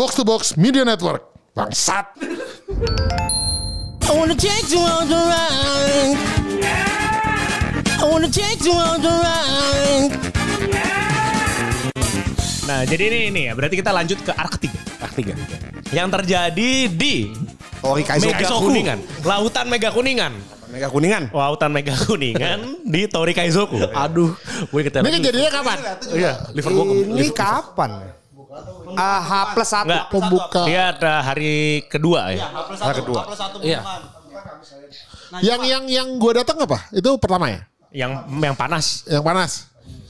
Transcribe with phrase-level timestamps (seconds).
[0.00, 1.28] Box to Box Media Network.
[1.52, 2.16] Bangsat.
[4.00, 6.16] I wanna take you on the ride.
[8.00, 10.12] I wanna take you on the ride.
[12.64, 13.52] Nah, jadi ini ini ya.
[13.52, 14.80] Berarti kita lanjut ke arah ketiga.
[15.04, 15.36] Arah ketiga.
[15.92, 17.36] Yang terjadi di
[17.84, 18.32] Tori Kaizoku.
[18.32, 18.98] Mega Kuningan.
[19.28, 20.32] Lautan Mega Kuningan.
[20.72, 21.22] Mega Kuningan.
[21.28, 22.60] Lautan Mega Kuningan
[22.96, 23.76] di Tori Kaizoku.
[23.92, 24.32] Aduh,
[24.64, 25.04] gue ketar.
[25.04, 25.78] Ini kejadiannya kapan?
[26.16, 26.84] Iya, liver gue
[27.20, 28.19] Ini kapan?
[28.98, 29.86] Ah, H plus satu.
[29.86, 30.04] Enggak.
[30.10, 30.62] Pembuka.
[30.66, 32.50] Dia ada hari kedua ya.
[32.82, 33.22] Hari kedua.
[33.62, 33.80] Iya.
[35.38, 36.90] Yang yang yang gue datang apa?
[36.90, 37.62] Itu pertama ya?
[37.94, 39.06] Yang yang panas.
[39.06, 39.52] Yang panas.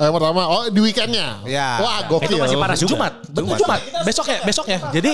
[0.00, 1.44] Eh, pertama, oh di weekendnya.
[1.44, 1.68] Iya.
[1.84, 2.32] Wah, gokil.
[2.32, 2.90] Itu masih panas juga.
[2.96, 3.80] Jumat, betul Jumat.
[4.08, 4.78] Besok ya, besok ya.
[4.96, 5.12] Jadi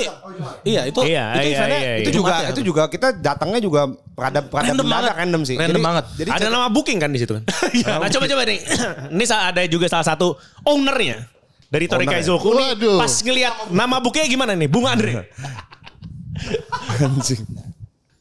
[0.62, 2.14] iya itu Iya, itu iya, eventnya iya, itu iya.
[2.14, 2.48] juga Jumat ya.
[2.54, 3.80] itu juga kita datangnya juga
[4.14, 5.12] perada perada Random banget.
[5.18, 5.56] random sih.
[5.58, 6.04] Random banget.
[6.22, 7.42] Jadi ada nama booking kan di situ kan?
[8.02, 8.58] nah coba coba nih.
[9.18, 11.35] Ini ada juga salah satu ownernya
[11.66, 12.18] dari Tori ya?
[12.18, 12.66] Kaizoku nih.
[12.74, 12.98] Waduh.
[13.02, 14.68] Pas ngelihat nama bookingnya gimana nih?
[14.70, 15.26] Bung Andre.
[17.02, 17.42] anjing.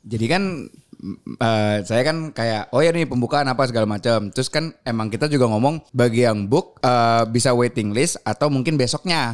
[0.06, 0.44] Jadi kan
[1.02, 4.30] mm, eh, saya kan kayak oh ya nih pembukaan apa segala macam.
[4.32, 8.78] Terus kan emang kita juga ngomong bagi yang book eh, bisa waiting list atau mungkin
[8.78, 9.34] besoknya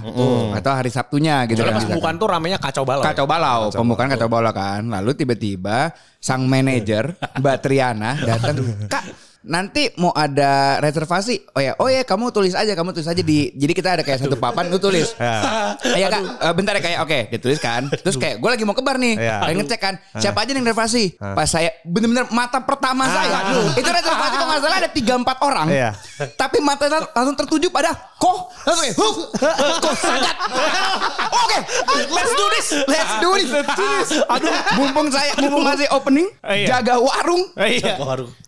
[0.55, 1.87] atau hari Sabtunya gitu Soalnya kan.
[1.91, 3.03] pembukaan tuh ramenya kacau balau.
[3.03, 4.81] Kacau balau, pembukaan kacau balau kan.
[4.87, 8.55] Lalu tiba-tiba sang manajer Mbak Triana datang,
[8.91, 9.03] "Kak,
[9.41, 11.49] nanti mau ada reservasi.
[11.57, 14.21] Oh ya, oh ya kamu tulis aja, kamu tulis aja di jadi kita ada kayak
[14.21, 15.13] satu papan lu tulis.
[15.81, 17.89] Iya Kak, eh, bentar ya kayak oke, ditulis kan.
[17.89, 19.17] Terus kayak gue lagi mau ke bar nih.
[19.17, 19.35] Iya.
[19.43, 21.17] Pengen ngecek kan, siapa aja yang reservasi?
[21.17, 23.37] Pas saya bener-bener mata pertama saya,
[23.73, 25.67] itu reservasi kalau nggak salah ada 3 4 orang.
[25.69, 25.89] Iya.
[26.37, 28.39] Tapi mata langsung tertuju pada kok.
[28.61, 29.13] Langsung kayak, "Huh,
[29.81, 30.35] kok sangat.
[31.31, 31.57] Oke,
[32.13, 32.67] let's do this.
[32.85, 33.49] Let's do this.
[34.29, 36.79] Aduh, mumpung saya mumpung masih opening, Iya.
[36.79, 37.41] jaga warung.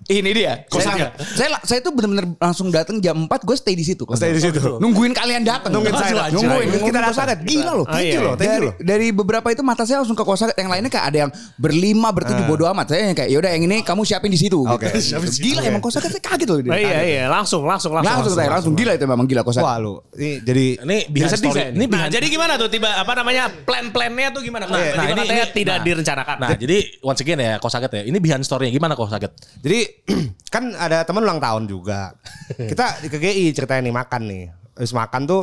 [0.07, 0.19] Iya.
[0.19, 0.53] Ini dia.
[0.67, 4.03] Saya, saya, saya tuh bener-bener langsung datang jam 4 gue stay di situ.
[4.15, 4.59] Stay di situ.
[4.79, 5.71] Nungguin kalian datang.
[5.71, 6.27] Nungguin saya.
[6.29, 6.33] Nungguin.
[6.33, 7.39] Nungguin Nungguin kita datang.
[7.43, 7.85] Gila loh.
[7.87, 8.73] Ah, iya, loh, thank you Dari, loh.
[8.79, 10.55] dari beberapa itu mata saya langsung ke kosak.
[10.55, 12.85] Yang lainnya kayak ada yang berlima, bertujuh bodo amat.
[12.91, 14.59] Saya yang kayak yaudah yang ini kamu siapin di situ.
[14.63, 14.91] Oke.
[14.91, 15.23] Gitu.
[15.39, 16.59] Gila emang kosak saya kaget loh.
[16.59, 18.11] Oh, iya iya langsung langsung langsung.
[18.13, 19.63] Langsung, saya langsung gila itu memang gila kosak.
[19.63, 20.97] Wah lu, ini jadi ini
[21.27, 21.61] sedih story.
[21.75, 24.65] Ini Nah, jadi gimana tuh tiba apa namanya plan-plannya tuh gimana?
[24.65, 25.85] Nah, Nah, ini- tidak nah.
[25.85, 26.35] direncanakan.
[26.41, 28.03] Nah, jadi once again ya Kosaget ya.
[28.09, 29.29] Ini behind story-nya gimana Kosaget?
[29.61, 29.92] Jadi
[30.53, 32.13] kan ada teman ulang tahun juga.
[32.71, 34.43] Kita di KGI ceritain nih makan nih.
[34.73, 35.41] Habis makan tuh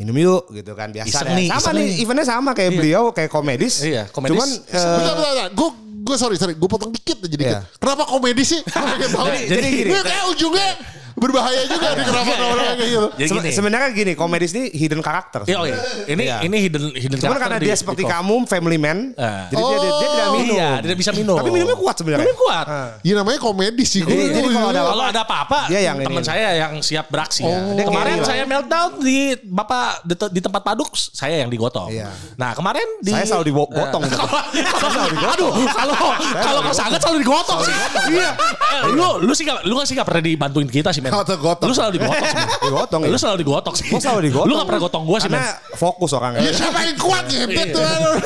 [0.00, 2.02] minum yuk gitu kan biasa Iseng nih, sama iseng nih nih.
[2.02, 3.84] eventnya sama kayak beliau kayak komedis.
[3.84, 4.34] Iya, komedis.
[4.34, 5.48] Cuman eh, Bentar, bentar, bentar.
[5.54, 5.68] Gue
[6.02, 7.46] gue sorry sorry, gue potong dikit aja dikit.
[7.46, 7.60] Iya.
[7.78, 8.60] Kenapa komedi sih?
[8.72, 9.38] Kayak banget.
[9.46, 9.90] jadi gini.
[9.94, 10.68] Ini kayak ujungnya
[11.22, 13.06] berbahaya juga nih kenapa orang kayak gitu.
[13.14, 13.50] Jadi se- gini.
[13.52, 15.40] sebenarnya gini komedis ini hidden karakter.
[15.44, 15.78] Iya, oh iya.
[16.04, 16.36] Ini Iya.
[16.42, 18.10] ini hidden hidden Cuman karakter karena di- dia di seperti Kof.
[18.12, 19.46] kamu family man, Ah.
[19.46, 20.34] jadi dia, dia, dia tidak Oh.
[20.34, 20.54] minum.
[20.54, 21.36] Iya, dia tidak bisa minum.
[21.36, 22.20] Tapi minumnya kuat sebenarnya.
[22.22, 22.66] Minumnya kuat.
[22.66, 22.88] Ah.
[23.00, 24.10] Ya namanya komedi sih gue.
[24.10, 26.26] Jadi- jadi kalau ada- Kalau ada apa-apa, Dia yang teman ini.
[26.26, 27.40] saya yang siap beraksi.
[27.40, 27.48] Oh.
[27.48, 27.60] ya.
[27.74, 31.88] Dia kemarin saya meltdown di bapak di, di tempat paduk, saya yang digotong.
[31.88, 32.10] Iya.
[32.34, 34.02] Nah kemarin di Saya selalu digotong.
[34.02, 35.94] Aduh, kalau
[36.34, 37.74] kalau kau sangat selalu digotong sih.
[38.10, 38.30] Iya.
[38.32, 41.11] Eh, Lu lu sih lu gak sih gak pernah dibantuin kita sih, men.
[41.12, 41.68] Atau gotong.
[41.68, 42.40] Lu selalu digotong sih.
[42.62, 43.18] Digotong, Lu iya.
[43.20, 43.84] selalu digotong sih.
[43.86, 44.48] Gua selalu digotong.
[44.48, 45.36] Lu gak pernah gotong gua sih, men.
[45.36, 46.40] Karena fokus orangnya.
[46.40, 47.82] Ya siapa yang kuat ngebet tuh.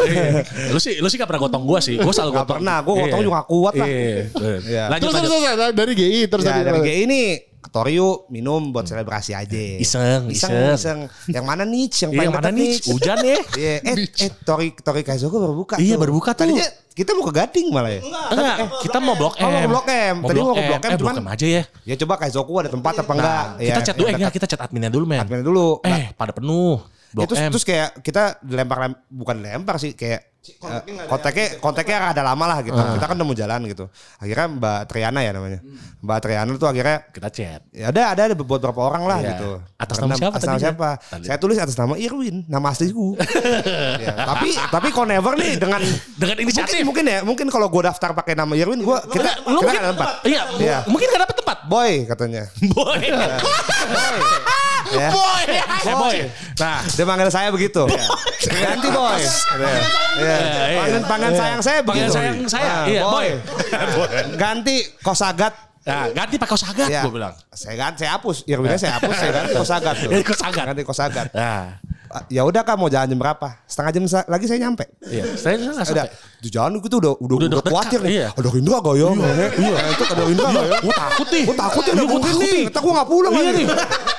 [0.06, 0.24] Iya.
[0.70, 1.98] Lu sih lu sih gak pernah gotong gua sih.
[1.98, 2.56] Gua selalu Gak gotong.
[2.62, 3.26] pernah, gua gotong Iya.
[3.26, 3.88] juga kuat lah.
[3.88, 4.22] Iya.
[4.62, 4.82] Iya.
[4.88, 5.54] Lanjut Terus terus lanjut.
[5.58, 6.80] terus dari GI terus Ya, dari?
[6.80, 7.20] GI ini
[7.68, 9.54] Torio minum buat selebrasi aja.
[9.76, 10.74] Iseng, iseng, iseng.
[10.74, 10.98] iseng.
[11.28, 11.84] Yang mana nih?
[11.88, 12.70] Yang Iya, paling yang mana nih?
[12.86, 13.36] Hujan ya.
[13.56, 15.74] Iya, eh, eh, Tori Tori Kaizoku baru buka.
[15.76, 16.46] Iya, baru buka tuh.
[16.46, 18.00] Tadinya kita mau ke Gading malah ya.
[18.02, 19.42] Enggak, kita mau blok M.
[19.42, 20.16] Oh, mau ke Blok M.
[20.22, 21.62] Tadi mau ke Blok M, Eh, blok cuman- M aja ya.
[21.84, 23.44] Ya coba Kaizoku ada tempat apa enggak?
[23.52, 25.20] Nah, kita Ya, chat dulu, eh enggak, kita chat adminnya dulu, men.
[25.20, 25.68] admin dulu.
[25.82, 26.80] Eh, pada penuh.
[27.06, 27.50] Blok terus, M.
[27.50, 30.35] terus kayak kita dilempar lem- bukan lempar sih kayak
[31.06, 32.76] kontaknya kontaknya ada lama lah gitu.
[32.76, 33.84] Kita kan udah mau jalan gitu.
[34.18, 35.60] Akhirnya Mbak Triana ya namanya.
[35.98, 37.60] Mbak Triana tuh akhirnya kita chat.
[37.70, 39.28] Ya ada ada ada beberapa orang lah Iya.
[39.34, 39.50] gitu.
[39.76, 40.88] Atas Karena- nama siapa Atas nama siapa?
[41.02, 41.24] Tadi.
[41.26, 43.18] Saya tulis atas nama Irwin, nama asliku.
[44.06, 45.82] ya, tapi tapi kok never nih dengan
[46.16, 46.80] Dengan inisiatif.
[46.82, 49.80] Mungkin, mungkin ya, mungkin kalau gue daftar pakai nama Irwin, gua kita Lu kita mungkin
[49.80, 50.08] ada tempat.
[50.22, 50.78] Iya, Iya.
[50.86, 51.58] mungkin gak dapet tempat.
[51.66, 52.42] Boy katanya.
[52.70, 53.02] Boy.
[54.94, 55.10] ya.
[55.10, 55.44] Boy.
[55.82, 56.16] Boy.
[56.56, 57.82] Nah, dia manggil saya begitu.
[58.46, 59.20] Ganti boy.
[60.16, 60.35] Iya.
[60.38, 60.76] Iya.
[60.76, 62.10] Panggilan panggilan sayang saya begitu.
[62.10, 63.28] sayang saya, Nah, iya, boy.
[64.36, 65.54] Ganti kosagat.
[65.86, 66.98] Nah, ganti pakai kosagat Ya.
[67.00, 67.30] gue bilang.
[67.48, 68.42] Saya ganti, saya hapus.
[68.44, 70.08] Irwinnya saya hapus, saya ganti kosagat tuh.
[70.10, 70.64] Ganti kosagat.
[70.66, 71.26] Ganti kosagat.
[71.30, 73.58] Nah, Ah, Ya udah kak mau jalan jam berapa?
[73.66, 74.86] Setengah jam lagi saya nyampe.
[75.04, 75.26] iya.
[75.32, 76.38] Saya saya nggak Udah, sampai.
[76.38, 78.10] di jalan gitu udah udah Udah udah, dekat, khawatir nih.
[78.12, 78.26] iya.
[78.30, 79.08] Ada Indra gak ya?
[79.52, 79.76] Iya.
[79.90, 80.78] Itu ada Indra gak ya?
[80.80, 81.44] Gue takut nih.
[81.44, 82.62] Gue takut ya Iya, udah gue takut nih.
[82.66, 83.66] Ntar gue gak pulang Iya nih.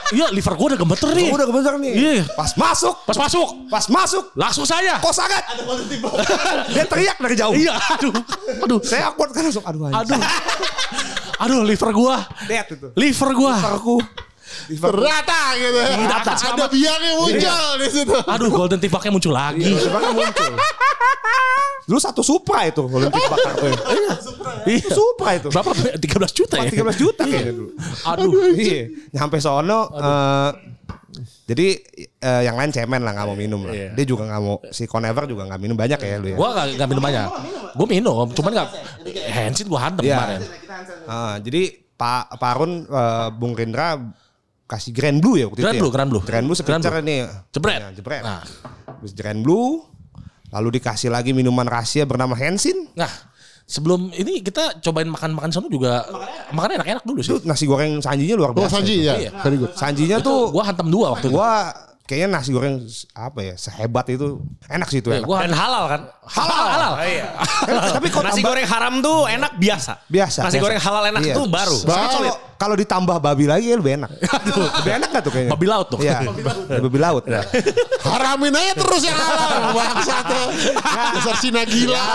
[0.07, 1.27] Iya, liver gue udah gemeter nih.
[1.27, 1.91] Gue udah kebener nih.
[1.91, 2.23] Iya.
[2.31, 2.95] Pas masuk.
[3.03, 4.23] Pas masuk, Pas masuk.
[4.39, 4.95] langsung saya.
[5.03, 5.43] Kok sangat?
[6.75, 7.51] Dia teriak dari jauh.
[7.51, 8.13] Iya, aduh.
[8.63, 8.79] Aduh.
[8.83, 9.65] Saya awkward kan langsung.
[9.67, 10.15] Aduh anjing.
[10.15, 10.19] Aduh.
[11.37, 12.23] Aduh, liver gua.
[12.47, 12.87] Dead itu.
[12.95, 13.53] Liver gua.
[13.77, 13.99] Aku.
[14.65, 15.79] Ternyata gitu.
[16.49, 18.15] Ada biangnya muncul di situ.
[18.25, 19.63] Aduh Golden Tickbucknya muncul lagi.
[19.63, 20.51] Tiba-tiba muncul.
[21.87, 23.71] Dulu satu Supra itu Olimpik bakar tuh.
[24.67, 24.91] Iya.
[24.91, 25.47] Supra itu.
[25.47, 25.71] Berapa?
[25.95, 26.03] 13
[26.35, 26.67] juta ya?
[26.67, 27.69] 13 juta kayaknya dulu.
[28.03, 28.31] Aduh.
[28.59, 28.81] Iya.
[29.15, 30.51] Nyampe sono eh,
[31.47, 31.67] jadi
[32.19, 33.71] eh, yang lain cemen lah nggak mau minum lah.
[33.71, 33.89] Iya.
[33.95, 36.37] Dia juga nggak mau si Conever juga nggak minum banyak ya lu ya.
[36.37, 37.27] Gua gak, gak minum banyak.
[37.71, 38.67] Gua minum, cuman gak
[39.31, 40.15] Hensin gua hantem Iya.
[40.19, 40.39] kemarin.
[41.07, 41.61] Ah, jadi
[41.95, 43.95] Pak Pak Arun eh, Bung Rendra
[44.67, 45.81] kasih Grand Blue ya waktu Grand itu.
[45.81, 45.95] Blue, ya?
[45.95, 46.21] Grand Blue.
[46.21, 47.01] Grand Blue Grand Blue.
[47.01, 47.19] nih.
[47.49, 47.79] Jebret.
[47.79, 48.21] Ya, jebret.
[48.21, 48.43] Nah.
[48.99, 49.87] Terus Grand Blue
[50.47, 52.87] lalu dikasih lagi minuman rahasia bernama Hensin.
[52.93, 53.09] Nah,
[53.63, 56.03] sebelum ini kita cobain makan-makan sana juga
[56.49, 57.31] makan enak-enak dulu sih.
[57.31, 58.79] Itu nasi goreng sanjinya luar Oh biasa.
[58.79, 59.15] Sanji ya.
[59.17, 59.31] Iya.
[59.39, 59.71] Very good.
[59.73, 61.35] Sanjinya tuh Gua hantem dua waktu itu.
[61.35, 61.71] gua
[62.03, 62.79] kayaknya nasi goreng
[63.11, 65.27] apa ya sehebat itu enak sih itu Iya, enak.
[65.27, 66.01] gua Dan halal kan?
[66.25, 66.65] halal.
[66.65, 66.93] halal.
[67.03, 67.27] iya.
[67.91, 69.93] Tapi kok Nasi tambah- goreng haram tuh enak biasa.
[70.07, 70.39] biasa.
[70.41, 70.63] Nasi biasa.
[70.63, 71.35] goreng halal enak Iya.
[71.35, 71.75] tuh baru.
[71.83, 74.09] Tapi kalau ditambah babi lagi ya lebih enak.
[74.81, 75.51] lebih enak gak tuh kayaknya?
[75.53, 75.99] Babi laut tuh.
[76.01, 76.19] Iya.
[76.81, 77.23] babi laut.
[78.01, 79.73] Haramin aja terus yang halal.
[79.73, 80.43] Bangsatnya.
[81.17, 82.05] Dasar Cina gila.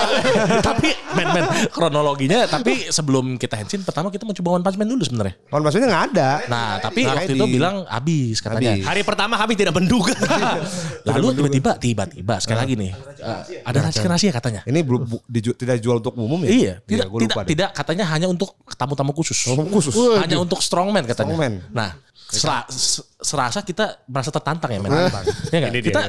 [0.62, 4.88] tapi men men kronologinya tapi sebelum kita hensin pertama kita mau coba one punch man
[4.90, 5.34] dulu sebenarnya.
[5.46, 6.30] Kon maksudnya nggak ada.
[6.46, 8.74] Nah, tapi Nah, waktu di- itu bilang habis katanya.
[8.78, 8.84] Habis.
[8.86, 10.14] Hari pertama kami tidak menduga.
[11.08, 12.90] Lalu tiba-tiba tiba-tiba sekali lagi nih
[13.20, 14.60] eh, ada rahasia rahasia katanya.
[14.64, 16.50] Ini belum tidak dijual untuk umum ya?
[16.50, 17.48] Iya, tidak gua tidak deh.
[17.54, 19.38] tidak katanya hanya untuk tamu-tamu khusus.
[19.46, 19.94] Tamu khusus.
[20.18, 21.34] Hanya untuk strongman katanya.
[21.34, 21.52] Strongman.
[21.70, 21.90] Nah,
[22.29, 24.90] sera- se- serasa kita merasa tertantang ya men.
[24.90, 25.69] Iya?
[25.69, 25.84] Ini dia.
[25.84, 26.00] Kita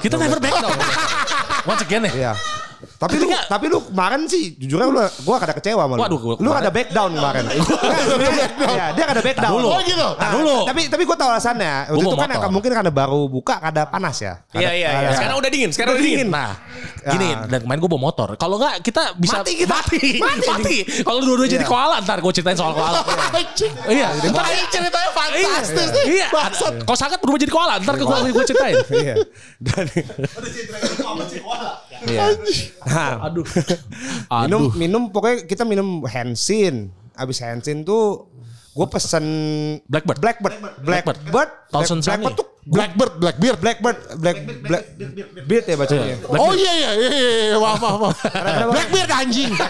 [0.00, 0.78] kita never back down.
[1.64, 2.12] Once again ya.
[2.12, 2.32] Iya.
[2.78, 6.00] Tapi lu, tapi lu kemarin sih jujurnya lu gua kada kecewa sama lu.
[6.02, 7.44] Waduh, gua lu kemarin- ada back down kemarin.
[8.58, 9.52] Iya, dia kada back down.
[9.54, 9.68] dulu.
[9.68, 10.08] Oh gitu.
[10.14, 10.54] Nah, dulu.
[10.64, 11.74] Tapi tapi gua tahu alasannya.
[11.88, 12.50] Waktu Gua itu kan motor.
[12.50, 14.34] mungkin karena baru buka kada panas ya.
[14.46, 14.90] Kada- Iya iya iya.
[15.04, 15.70] kada- Sekarang udah dingin.
[15.70, 16.28] Sekarang udah dingin.
[16.28, 16.52] Nah,
[17.00, 17.36] gini Ya.
[17.46, 18.28] dan kemarin gue bawa motor.
[18.34, 19.74] Kalau nggak kita bisa Mati kita.
[19.74, 20.46] mati, Mati.
[20.46, 20.76] mati.
[21.00, 21.70] Kalau dua-dua jadi Iya.
[21.70, 23.00] koala ntar gue ceritain soal koala.
[23.32, 23.72] Anjing.
[23.96, 26.04] iya, ntar Ini ceritanya fantastis nih.
[26.14, 26.26] Iya,
[26.82, 28.74] kalau sangat berubah jadi koala, ntar ke gue gue ceritain.
[28.88, 29.14] Iya.
[29.58, 29.86] Dan
[32.04, 32.26] Iya.
[32.86, 33.44] Nah, Aduh,
[34.46, 34.72] minum aduh.
[34.76, 36.92] minum pokoknya kita minum Hensin.
[37.14, 38.30] Abis Hensin tuh
[38.72, 39.24] gue pesen
[39.90, 40.18] Blackbird.
[40.22, 40.54] Blackbird.
[40.82, 41.18] Blackbird.
[41.26, 41.50] Blackbird.
[41.74, 42.38] Thousand Blackbird Sunny.
[42.38, 43.58] tuh Blackbird, Blackbeard.
[43.64, 44.84] Blackbird, Black, Black,
[45.48, 46.20] Beard ya bacanya.
[46.28, 48.16] Oh iya iya iya iya, iya maaf maaf maaf.
[48.76, 49.52] Blackbeard anjing.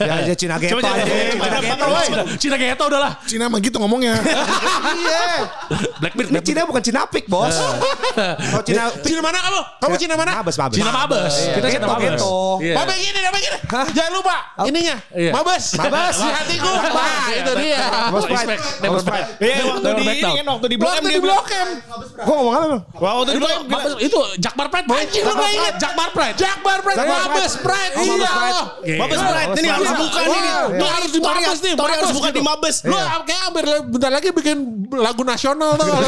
[0.00, 1.02] Ya aja Cina Geto aja.
[1.04, 1.86] Cina Geto.
[2.38, 3.12] Cina Geto udah lah.
[3.26, 4.14] Cina mah gitu ngomongnya.
[5.00, 5.50] Iya.
[5.98, 6.40] Blackbeard, Ini.
[6.46, 7.52] Cina bukan Cina pik, Bos.
[8.16, 9.60] Kalau Cina Cina mana kamu?
[9.82, 10.32] Kamu Cina mana?
[10.40, 10.76] Mabes, Mabes.
[10.78, 11.34] Cina Mabes.
[11.58, 12.06] Kita Cina Geto, Mabes.
[12.16, 12.34] Geto.
[12.62, 12.74] Iya.
[12.78, 13.58] Mabes gini, mabes gini.
[13.92, 14.96] Jangan lupa ininya.
[15.10, 15.32] Iya.
[15.34, 15.64] Mabes.
[15.74, 16.16] Mabes.
[16.22, 16.70] Di hatiku.
[16.70, 17.82] Nah, itu dia.
[18.14, 18.24] Bos
[19.04, 19.28] Pride.
[19.42, 21.20] Iya waktu di kan waktu di Blok M Waktu di.
[21.20, 21.68] Blok M.
[22.20, 22.82] Gua ngomong apa, Bang?
[23.00, 23.48] Wah waktu Itu.
[23.66, 25.00] Mabes, itu Jakbar Pride boy.
[25.00, 25.74] Anjing lu gak inget?
[25.80, 26.36] Jakbar Pride.
[26.36, 26.98] Jakbar Pride.
[27.00, 27.92] Mabes Pride.
[27.96, 28.30] Oh, Mabes Iya.
[28.30, 28.52] Pride.
[28.52, 28.66] loh.
[29.00, 29.74] Mabes Pride ini Iya.
[29.74, 30.52] harus buka nih.
[30.70, 31.72] Lu harus di Mabes nih.
[31.74, 32.36] Tori harus Mabes buka gitu.
[32.36, 32.76] di Mabes.
[32.84, 34.56] Lu kayak hampir bentar lagi bikin
[34.92, 35.84] lagu nasional tuh.
[35.86, 36.00] Kalau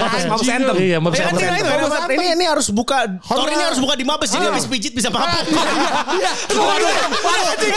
[0.00, 0.48] Mabes Mabes.
[0.48, 0.74] Anthem.
[0.80, 1.50] Iya, Mabes Anthem.
[1.50, 2.96] Mabes ini, ini, harus buka.
[3.20, 4.28] Tori ini harus buka di Mabes.
[4.30, 5.28] Jadi habis pijit bisa mabuk.
[6.16, 6.32] Iya.
[6.56, 6.92] Waduh.
[7.28, 7.74] Anjing.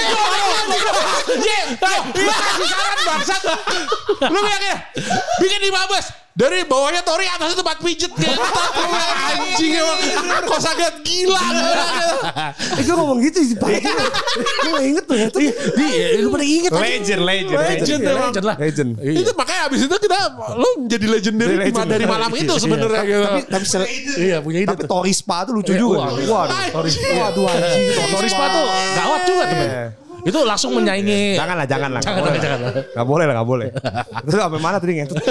[1.43, 1.59] Ye.
[1.75, 2.35] Iya.
[2.39, 3.41] Kasih saran bangsat.
[4.31, 4.75] Lu yakin?
[5.39, 6.05] Bikin di Mabes.
[6.33, 8.41] Dari bawahnya Tori atasnya tempat pijet Gentak
[8.73, 9.97] lu anjing emang
[10.43, 11.37] Kok sangat gila
[12.73, 13.69] Eh, gua ngomong gitu sih, Pak.
[14.63, 15.13] Lu gak inget tuh.
[15.15, 15.39] itu.
[15.75, 16.71] Iya, lu pada inget.
[16.71, 18.55] Legend, legend, Legend Iya, legend lah.
[18.57, 18.89] Legend.
[18.97, 20.17] Itu makanya abis itu kita
[20.53, 21.85] Lu jadi legendary Legend.
[21.85, 24.85] dari, dari malam itu sebenarnya gitu Tapi tapi se- Iya, punya ide tapi.
[24.85, 25.97] Tori Spa tuh lucu Iya, juga.
[26.09, 26.25] Waduh.
[26.73, 27.83] Waduh anjing.
[28.09, 28.65] Tori Spa tuh
[28.95, 29.69] gawat juga tuh, men.
[30.23, 31.35] Itu langsung menyaingi.
[31.35, 32.01] Jangan lah, jangan lah.
[32.01, 32.71] Jangan, Nggak boleh jangan, lah.
[33.35, 33.67] Nggak boleh.
[34.23, 35.19] Itu sampai mana tadi ngentut?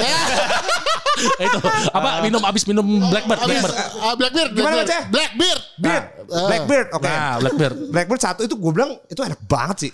[1.47, 1.59] itu
[1.93, 3.75] apa minum abis minum Blackbird, Blackbird.
[3.99, 4.88] Ah, Blackbeard Gimana, Blackbeard.
[4.91, 5.02] Ceh?
[5.11, 6.05] Blackbeard Beard.
[6.29, 7.09] Blackbird, oke.
[7.09, 7.75] Nah, Blackbird.
[7.95, 9.93] Blackbird satu itu gue bilang itu enak banget sih.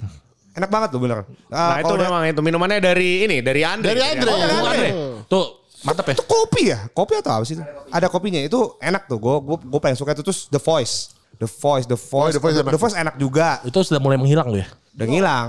[0.59, 1.23] Enak banget tuh bener.
[1.49, 3.95] Nah itu memang itu minumannya dari ini dari Andre.
[3.95, 4.29] Dari Andre.
[4.29, 4.71] Oh, dari Tuh, Andre.
[4.75, 4.91] Andre.
[5.31, 5.47] Tuh,
[5.87, 6.15] mantap ya.
[6.19, 6.79] Itu kopi ya?
[6.91, 7.55] Kopi atau apa sih?
[7.55, 7.65] itu?
[7.95, 8.41] Ada kopinya.
[8.43, 9.23] Itu enak tuh.
[9.23, 11.15] Gue gue gue paling suka itu terus The Voice.
[11.39, 12.73] The Voice, The Voice, The Voice enak.
[12.75, 13.63] The Voice enak juga.
[13.63, 14.67] Itu sudah mulai menghilang loh ya.
[14.99, 15.49] Udah ngilang.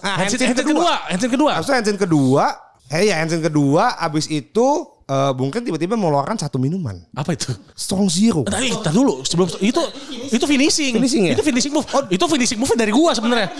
[0.00, 1.50] Ah, Hansin, Hansin kedua, Hansin kedua.
[1.60, 2.69] Abis itu Hansin kedua.
[2.90, 3.94] Eh ya Hansin kedua.
[3.96, 4.66] Abis itu
[5.06, 6.94] eh Bungkin tiba-tiba mengeluarkan satu minuman.
[7.12, 7.50] Apa itu?
[7.74, 8.42] Strong Zero.
[8.42, 9.82] Tadi, tar dulu sebelum itu
[10.30, 10.94] itu finishing.
[10.94, 11.34] Finishing ya?
[11.34, 11.86] Itu finishing move.
[11.90, 13.50] Oh, itu finishing move dari gua sebenarnya.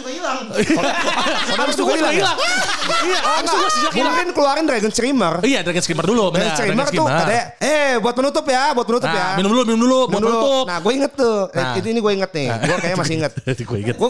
[1.50, 2.14] Habis itu gua hilang.
[2.14, 4.14] Iya, habis itu gua sejak hilang.
[4.14, 5.34] Mungkin keluarin Dragon Streamer.
[5.42, 6.24] Iya, Dragon Skimmer dulu.
[6.30, 9.26] Dragon Streamer Dragon tuh katanya, eh buat penutup ya, buat penutup Nah, ya.
[9.34, 10.38] minum dulu, minum dulu, buat Minum dulu.
[10.38, 10.64] penutup.
[10.70, 11.74] Nah gue inget tuh, Eh, Nah.
[11.74, 13.32] itu ini gue inget nih, gue kayaknya masih inget.
[13.70, 13.96] Gue inget.
[13.98, 14.08] Gue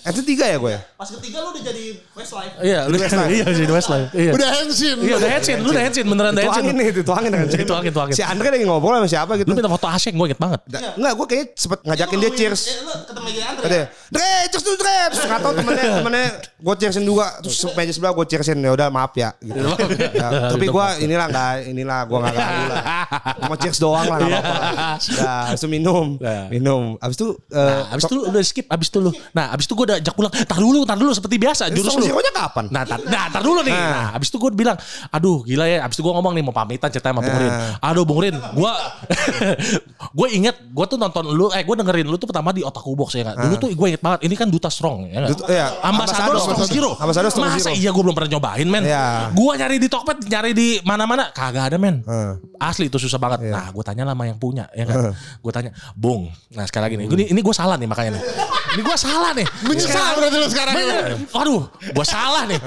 [0.00, 0.80] gue NC3 ya gue ya?
[0.96, 1.84] Pas ketiga lu udah jadi
[2.16, 2.52] Westlife.
[2.64, 4.08] Iya, lu iya jadi Westlife.
[4.16, 4.32] Iya.
[4.32, 4.96] Udah hensin.
[5.00, 6.60] Iya, udah Hensin, lu udah Hensin beneran udah Hensin.
[6.60, 8.14] Tuangin nih, itu tuangin dengan Itu angin, itu angin.
[8.16, 9.48] Si Andre lagi ngobrol sama siapa gitu.
[9.52, 10.60] Lu minta foto Asyik, gue inget banget.
[10.96, 12.62] Enggak, gue kayaknya sempet ngajakin dia cheers.
[12.64, 13.64] Eh, lu ketemu lagi Andre.
[13.66, 13.80] Ada,
[14.10, 14.98] Dre, cheers dulu Dre.
[15.12, 16.26] Terus nggak tahu temennya, temennya
[16.56, 17.26] gue cheersin juga.
[17.44, 18.58] Terus meja sebelah gue cheersin.
[18.60, 19.30] Ya udah maaf ya.
[19.40, 19.58] Gitu.
[20.16, 22.82] Ya, tapi gue inilah nggak, inilah gue nggak ganggu lah.
[23.50, 24.54] Mau cheers doang lah nggak apa-apa.
[25.20, 26.46] Nah, habis itu minum, Nah.
[26.48, 26.82] minum.
[27.00, 29.10] Habis itu, eh, Nah, abis itu lu udah skip, abis itu lu.
[29.32, 30.32] Nah, abis itu gue udah ajak pulang.
[30.32, 31.66] Tar dulu, tar dulu seperti biasa.
[31.68, 32.08] Jurus Strong lu.
[32.14, 32.64] Zero-nya kapan?
[32.70, 33.74] Nah, tar, nah, tar dulu nih.
[33.74, 33.90] Nah.
[33.90, 34.78] Nah, abis itu gue bilang,
[35.10, 35.82] aduh gila ya.
[35.82, 37.42] Abis itu gue ngomong nih mau pamitan cerita sama Bung Nah.
[37.42, 37.52] Rin.
[37.82, 38.72] Aduh Bung Rin, gue
[40.18, 43.14] gue inget, gue tuh nonton lu, eh gue dengerin lu tuh pertama di Otaku Box
[43.14, 43.34] ya kan.
[43.36, 45.26] Dulu tuh gue inget banget, ini kan Duta Strong ya.
[45.26, 45.66] Duta- iya.
[45.82, 46.90] Ambasador Strong Zero.
[46.96, 47.74] Ambasador Strong Masa Zero.
[47.74, 48.84] iya gue belum pernah nyobain men.
[48.86, 49.30] Iya.
[49.32, 52.02] Gue nyari di Tokped, nyari di mana-mana, kagak ada men.
[52.60, 53.48] Asli itu susah banget.
[53.48, 53.52] Iya.
[53.56, 55.16] Nah, gue tanya lah sama yang punya, ya kan.
[55.40, 56.28] Gue tanya, Bung.
[56.52, 58.22] Nah, sekali lagi nih, ini, ini gue salah nih makanya nih.
[58.70, 59.46] Ini gue salah nih.
[59.66, 60.74] Menyesal berarti lu sekarang.
[60.78, 61.04] Bener.
[61.34, 62.60] Aduh, gue salah nih.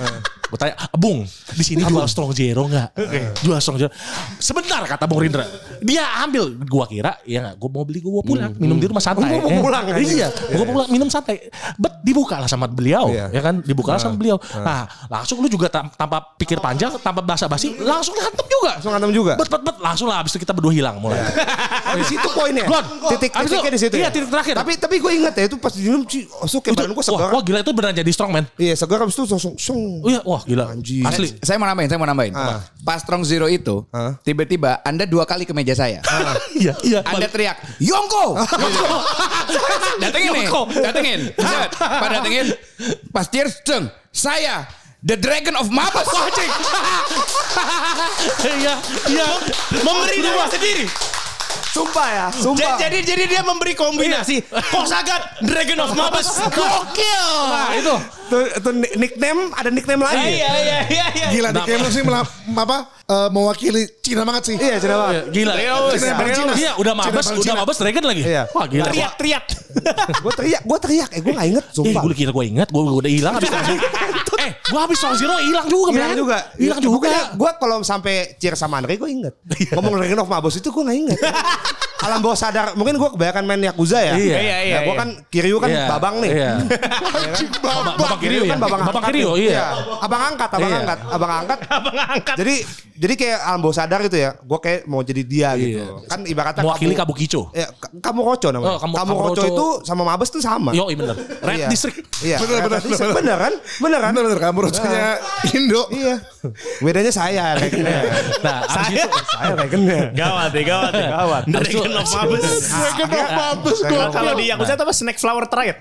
[0.54, 1.26] Gue tanya, Bung,
[1.58, 2.94] di sini jual strong zero nggak?
[3.42, 3.90] Jual strong zero.
[4.38, 5.50] Sebentar kata Bung Rindra.
[5.82, 9.02] Dia ambil, gue kira, ya nggak, gue mau beli, gue bawa pulang, minum di rumah
[9.02, 9.34] santai.
[9.34, 9.98] Mau Eh, pulang aja.
[9.98, 11.50] Iya, gue pulang minum santai.
[11.74, 13.34] Bet dibuka lah sama beliau, Iya.
[13.34, 13.66] ya kan?
[13.66, 14.38] Dibuka lah sama beliau.
[14.54, 18.78] Nah, langsung lu juga tanpa pikir panjang, tanpa basa-basi, langsung hantem juga.
[18.78, 19.34] Langsung ngantem juga.
[19.42, 20.22] Bet, bet, bet, langsung lah.
[20.22, 21.18] Abis itu kita berdua hilang mulai.
[21.18, 22.70] Oh, di situ poinnya.
[22.70, 23.96] Gon, Titik abis titiknya di situ.
[23.98, 24.10] iya, ya?
[24.14, 24.54] titik terakhir.
[24.54, 27.30] Tapi tapi gue inget ya itu pas minum sih, oh, badan gue wah, segar.
[27.34, 28.46] wah, gila itu beneran jadi strong man.
[28.54, 30.06] Iya, segar habis itu langsung sung.
[30.06, 30.66] Iya, wah gila.
[30.72, 31.04] Anjing.
[31.04, 31.28] Asli.
[31.40, 32.34] Saya mau nambahin, saya mau nambahin.
[32.34, 32.62] Ah.
[32.84, 34.16] Pas Strong Zero itu, Ah.
[34.22, 36.04] tiba-tiba Anda dua kali ke meja saya.
[36.54, 37.00] Iya, iya.
[37.04, 38.38] Anda teriak, Yongko!
[40.04, 40.48] datengin nih,
[40.80, 41.22] datengin.
[41.80, 42.48] Pak datengin.
[43.12, 43.88] Pas cheers, ceng.
[44.14, 44.68] Saya,
[45.04, 46.08] The Dragon of Mabes.
[48.44, 48.76] Iya,
[49.10, 49.28] iya.
[49.84, 50.86] Memberi nama sendiri.
[51.74, 52.78] Sumpah ya, sumpah.
[52.78, 54.46] Jadi jadi dia memberi kombinasi.
[54.74, 56.30] Kosagat Dragon of Mabes.
[56.46, 57.26] Gokil.
[57.50, 57.96] Nah, itu.
[58.24, 60.38] Tuh, itu nickname, ada nickname lagi.
[60.38, 61.28] Iya iya iya iya.
[61.30, 64.56] Gila di game lu sih melap, apa eh, mewakili Cina banget sih.
[64.56, 65.24] Iya, cerita banget.
[65.30, 65.54] Gila.
[65.54, 66.54] Iya, Cina yang paling Cina.
[66.54, 67.56] Iya, udah mabes, Cina udah Cina.
[67.60, 68.22] mabes Dragon lagi.
[68.24, 68.44] Iya.
[68.54, 68.86] Wah, gila.
[68.88, 69.44] Teriak teriak.
[70.22, 71.10] gue teriak, gue teriak.
[71.10, 72.02] Eh, gue gak inget, Eh, sumpah.
[72.06, 73.50] gue kira gue ingat, gue udah hilang habis
[74.22, 74.33] itu.
[74.44, 76.20] Eh, gue habis Strong Zero hilang juga, Hilang men.
[76.20, 76.38] juga.
[76.56, 77.10] Hilang juga.
[77.34, 79.34] Gue kalau sampai cheer sama Andre, gue inget.
[79.72, 81.20] Ngomong Dragon of Mabos itu gue gak inget.
[82.00, 84.14] Alam bawah sadar, mungkin gue kebanyakan main Yakuza ya.
[84.14, 84.36] Iya.
[84.36, 85.00] Iya, iya, gue iya.
[85.00, 85.88] kan Kiryu kan Iya.
[85.88, 86.32] babang nih.
[86.34, 86.52] Iya.
[87.58, 87.96] Babak.
[87.96, 88.50] Bapak Kiryu ya.
[88.50, 89.64] kan babang Bapak angkat Kiryu, iya.
[90.00, 90.80] Abang angkat, abang Iya.
[90.82, 91.60] angkat, abang angkat.
[91.74, 92.36] Abang angkat.
[92.36, 92.56] Jadi
[92.94, 94.36] jadi kayak alam bawah sadar gitu ya.
[94.38, 95.80] Gue kayak mau jadi dia gitu.
[95.80, 95.86] Iya.
[96.06, 97.42] Kan ibaratnya Mewakili kamu- Kabukicho.
[97.52, 98.70] Ya, ka- kamu roco namanya.
[98.70, 100.72] Oh, kamu, kamu- roco itu sama Mabes tuh sama.
[100.72, 101.16] Yo, iya bener.
[101.40, 101.68] Red Iya.
[101.70, 101.98] District.
[102.20, 102.38] Iya.
[102.38, 102.82] Bener, bener.
[103.14, 103.54] bener kan?
[103.80, 104.12] Bener kan?
[104.34, 105.08] Bener bener kamu rosanya
[105.54, 105.82] Indo.
[105.94, 106.16] Iya.
[106.82, 108.02] Bedanya saya regennya.
[108.42, 108.60] Nah,
[108.90, 109.06] itu.
[109.30, 110.02] saya regennya.
[110.12, 111.08] Gawat deh, gawat deh.
[111.08, 111.44] Gawat.
[111.48, 112.44] Dragon of Mabes.
[112.74, 114.06] Dragon of Mabes gua.
[114.10, 114.94] Kalau di Yakuza itu apa?
[114.94, 115.78] Snack flower triad.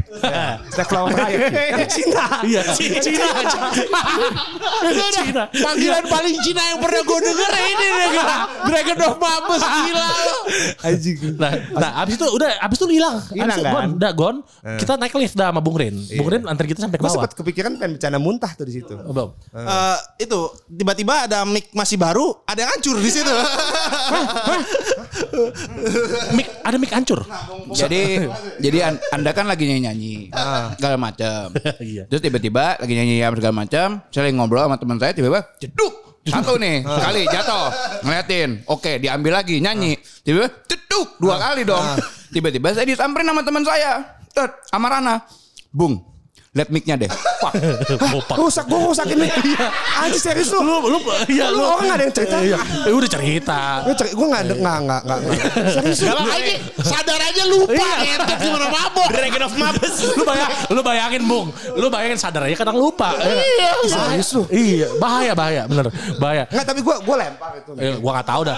[0.70, 1.10] Snack flower.
[1.16, 2.24] Kan Cina.
[2.44, 3.00] Iya, Cina.
[5.16, 5.44] Cina.
[5.50, 7.88] Panggilan paling Cina yang pernah gue denger ini
[8.68, 10.36] Dragon, of Mabes gila lo.
[10.84, 11.16] Anjing.
[11.40, 13.16] Nah, nah abis itu udah abis itu hilang.
[13.18, 13.72] Abis Hilang itu kan?
[13.72, 14.36] Gon, udah gon.
[14.78, 15.96] Kita naik lift dah sama Bung Rin.
[16.18, 17.24] Bung Rin antar kita sampai ke Gue bawah.
[17.24, 18.94] sempat kepikiran pengen bercanda muntah tuh di situ.
[18.98, 19.30] Oh, belum.
[19.54, 23.30] Eh, itu tiba-tiba ada mic masih baru, ada yang hancur di situ.
[26.34, 27.20] Mic ada mic hancur.
[27.72, 28.26] jadi
[28.58, 30.32] jadi an- Anda kan lagi nyanyi-nyanyi
[30.76, 31.54] segala macam.
[31.82, 32.06] Iya.
[32.10, 36.54] Terus tiba-tiba lagi nyanyi segala macam, saya lagi ngobrol sama teman saya tiba-tiba jeduk satu
[36.54, 37.66] nih sekali jatuh
[38.06, 41.82] ngeliatin oke diambil lagi nyanyi tiba-tiba jeduk dua kali dong
[42.30, 45.26] tiba-tiba saya disamperin sama teman saya Tet, sama Rana
[45.74, 45.98] bung
[46.52, 47.08] lihat mic-nya deh
[47.42, 47.50] Wah,
[47.98, 48.38] Bopak.
[48.38, 49.30] Rusak, gue rusakin nih.
[49.98, 50.62] Anjing serius lu.
[50.62, 52.36] Lu lu iya Lu orang gak ada yang cerita.
[52.38, 52.58] Iya.
[52.86, 53.58] Eh, udah cerita.
[53.82, 55.36] Gue ceri, gue gak ada, gak, gak, gak, gak.
[55.74, 56.06] Serius lu.
[56.06, 56.54] Galang aja
[56.86, 57.94] sadar aja lupa Iya.
[57.98, 59.08] ngentot gimana mabok.
[59.10, 59.94] Dragon of Mabes.
[60.14, 63.10] lu bayang, lu bayangin Bung, lu bayangin sadar aja kadang lupa.
[63.18, 64.42] Iya, Serius lu.
[64.46, 65.90] Iya, bahaya bahaya, bener,
[66.22, 66.46] bahaya.
[66.46, 67.70] Enggak, tapi gue gue lempar itu.
[67.74, 68.56] Eh, gua gak tahu dah.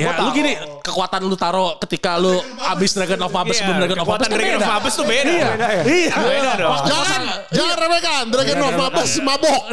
[0.00, 4.08] Ya, lu gini, kekuatan lu taruh ketika lu abis Dragon of Mabes sebelum Dragon of
[4.08, 4.70] Mabes Kekuatan kan Dragon of.
[4.72, 5.28] Mabes tuh beda.
[5.28, 5.48] Iya,
[5.84, 6.12] iya.
[6.16, 6.80] Beda dong.
[6.88, 9.62] Jangan jangan remehkan Dragon of Mabes mabok.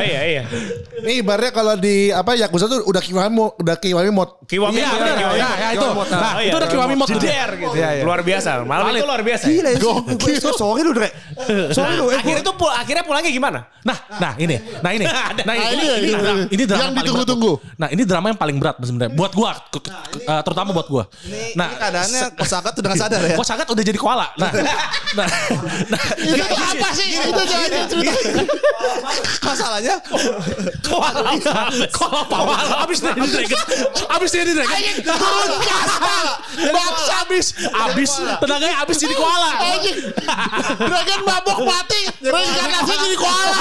[0.00, 0.42] Iya iya.
[0.98, 4.30] Nih ibaratnya kalau di apa Yakuza tuh udah kiwami udah kiwami mod.
[4.44, 5.16] Kiwami Iya, mod, bener.
[5.16, 5.86] Kiwami Ya, ya, itu.
[5.86, 7.08] Nah, Oh, iya, itu udah Kiwami mod.
[7.08, 7.74] Jeder gitu.
[7.74, 8.02] Iya, iya.
[8.02, 8.50] Luar biasa.
[8.62, 9.44] Malam itu luar biasa.
[9.46, 9.78] Gila ya.
[9.78, 11.08] Gue sorry lu, Dre.
[11.70, 12.06] Sorry lu.
[12.08, 13.60] eh, Akhirnya tuh akhirnya pulangnya gimana?
[13.80, 16.92] Nah, nah ini, nah ini, nah ini, Nah, ini, ini, ini, ini, drama- ini yang
[16.92, 17.52] paling ditunggu-tunggu.
[17.56, 17.78] berat.
[17.78, 19.84] Nah ini drama yang paling berat sebenarnya buat gua, ke-
[20.18, 21.04] eh, terutama buat gua.
[21.22, 23.36] Ini, Nah, ini keadaannya Kosaka tuh udah gak sadar ya.
[23.36, 24.26] Kok sangat udah jadi koala.
[24.34, 24.50] Nah,
[25.18, 25.26] nah,
[25.88, 26.00] nah,
[26.48, 27.06] itu gini, apa sih?
[27.08, 27.20] Gitu.
[27.28, 27.28] Gitu, gitu.
[27.28, 28.46] Gini, itu jangan diceritain.
[29.44, 29.94] Masalahnya
[30.80, 31.38] kewalahan.
[31.92, 33.60] Kalau pawal habis dari dragon.
[34.08, 34.80] Habis dari dragon.
[35.04, 35.90] Turun gas
[37.20, 37.46] habis.
[37.68, 39.50] Habis tenaganya habis jadi koala.
[40.78, 42.00] Dragon mabok mati.
[42.24, 43.60] Reinkarnasi jadi koala.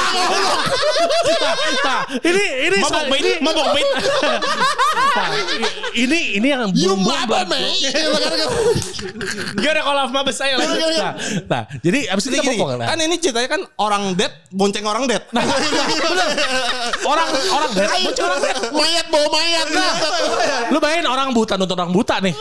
[2.23, 3.89] Ini ini mabok ini mabok bait.
[5.97, 6.99] Ini ini yang belum
[9.57, 10.77] Gimana kalau mabes saya lagi.
[10.77, 11.13] Nah,
[11.49, 12.57] nah, jadi abis ini gini.
[12.77, 15.23] Nah, kan ini ceritanya kan orang dead bonceng orang dead.
[17.11, 17.89] orang orang dead,
[18.71, 19.67] Mayat bawa mayat.
[19.73, 19.93] Nah.
[20.69, 22.33] lu bayangin orang buta nonton orang buta nih.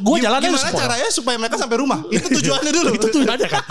[0.00, 0.80] Gue jalan Gimana semua.
[0.84, 1.98] caranya supaya mereka sampai rumah?
[2.12, 2.90] Itu tujuannya dulu.
[2.94, 3.62] Itu tuh aja kan.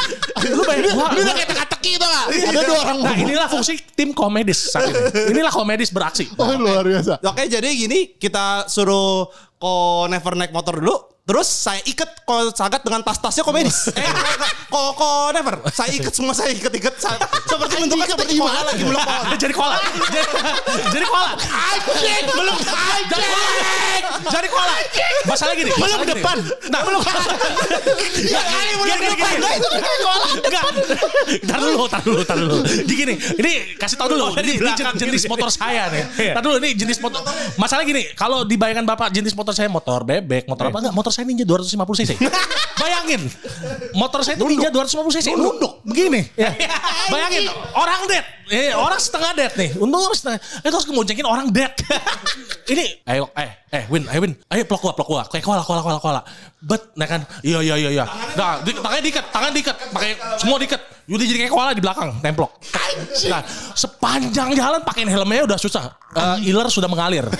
[0.50, 2.26] Lu bayangin gua, Ini udah kayak teka-teki tau gak?
[2.50, 2.98] Ada dua orang.
[3.04, 5.00] Nah inilah fungsi tim komedis saat ini.
[5.38, 6.26] Inilah komedis beraksi.
[6.36, 7.22] Oh luar biasa.
[7.24, 9.28] Oke, jadi gini, kita suruh
[9.60, 11.13] ko never naik motor dulu.
[11.24, 13.88] Terus saya ikat ko sagat dengan tas-tasnya komedis.
[13.96, 14.12] eh,
[14.68, 15.56] ko, ko never.
[15.72, 17.00] Saya ikat semua saya ikat-ikat.
[17.00, 19.40] Seperti bentuknya seperti koala lagi belum pohon.
[19.40, 19.80] jadi koala.
[19.80, 20.20] Jadi,
[21.00, 21.32] jadi koala.
[21.40, 22.24] Anjing.
[22.28, 22.56] Belum
[23.08, 23.52] Jadi koala.
[24.36, 24.76] Jadi koala.
[25.24, 25.72] Masalah gini.
[25.72, 26.38] Belum depan.
[26.68, 27.02] Nah, belum.
[28.28, 29.34] Ya kali belum depan.
[30.44, 30.64] Enggak.
[31.48, 32.58] Tar dulu, tar dulu, tar dulu.
[32.68, 34.36] Jadi gini, ini kasih tau dulu.
[34.44, 36.36] Ini, ini jen- jenis motor saya nih.
[36.36, 37.24] Tar dulu, ini jenis motor.
[37.56, 40.92] Masalah gini, kalau dibayangkan Bapak jenis motor saya motor bebek, motor apa enggak?
[40.92, 42.12] Motor saya Ninja 250 cc.
[42.84, 43.22] Bayangin.
[43.96, 45.28] Motor saya itu Ninja 250 cc.
[45.40, 45.80] Nunduk.
[45.88, 46.28] Begini.
[46.36, 46.52] Ya.
[47.14, 48.26] Bayangin, orang dead.
[48.52, 49.70] Eh, orang setengah dead nih.
[49.80, 50.40] Untung orang setengah.
[50.68, 51.72] Eh, terus kemoncengin orang dead.
[52.74, 54.36] ini, ayo, eh, eh, Win, ayo Win.
[54.52, 55.24] Ayo peluk gua, peluk gua.
[55.32, 56.22] Kayak koala, koala, koala, koala.
[56.60, 57.24] Bet, nah kan.
[57.40, 58.06] Iya, iya, iya, iya.
[58.36, 59.76] Nah, di, tangannya diikat, tangan diikat.
[59.96, 60.12] Pakai
[60.44, 60.82] semua diikat.
[61.08, 62.52] Udah jadi kayak koala di belakang, templok.
[63.28, 63.44] Nah,
[63.76, 65.92] sepanjang jalan pakein helmnya udah susah.
[66.14, 67.28] Eh, iler sudah mengalir.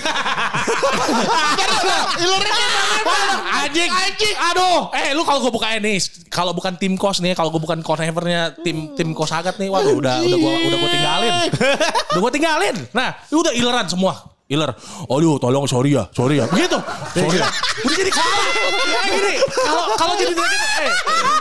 [3.64, 3.90] Anjing.
[3.90, 4.36] Anjing.
[4.52, 4.92] Aduh.
[4.94, 5.98] Eh lu kalau gue buka ini,
[6.30, 9.98] kalau bukan tim kos nih, kalau gue bukan conevernya tim tim kos agat nih, waduh
[9.98, 11.32] udah udah gue udah gue tinggalin.
[12.14, 12.76] udah gue tinggalin.
[12.94, 14.30] Nah, udah ileran semua.
[14.46, 14.70] Iler,
[15.10, 16.78] aduh tolong sorry ya, sorry ya, begitu,
[17.16, 17.48] sorry ya.
[17.82, 18.44] Udah jadi kalah,
[18.94, 19.34] kayak gini.
[19.50, 20.92] Kalau kalau jadi eh,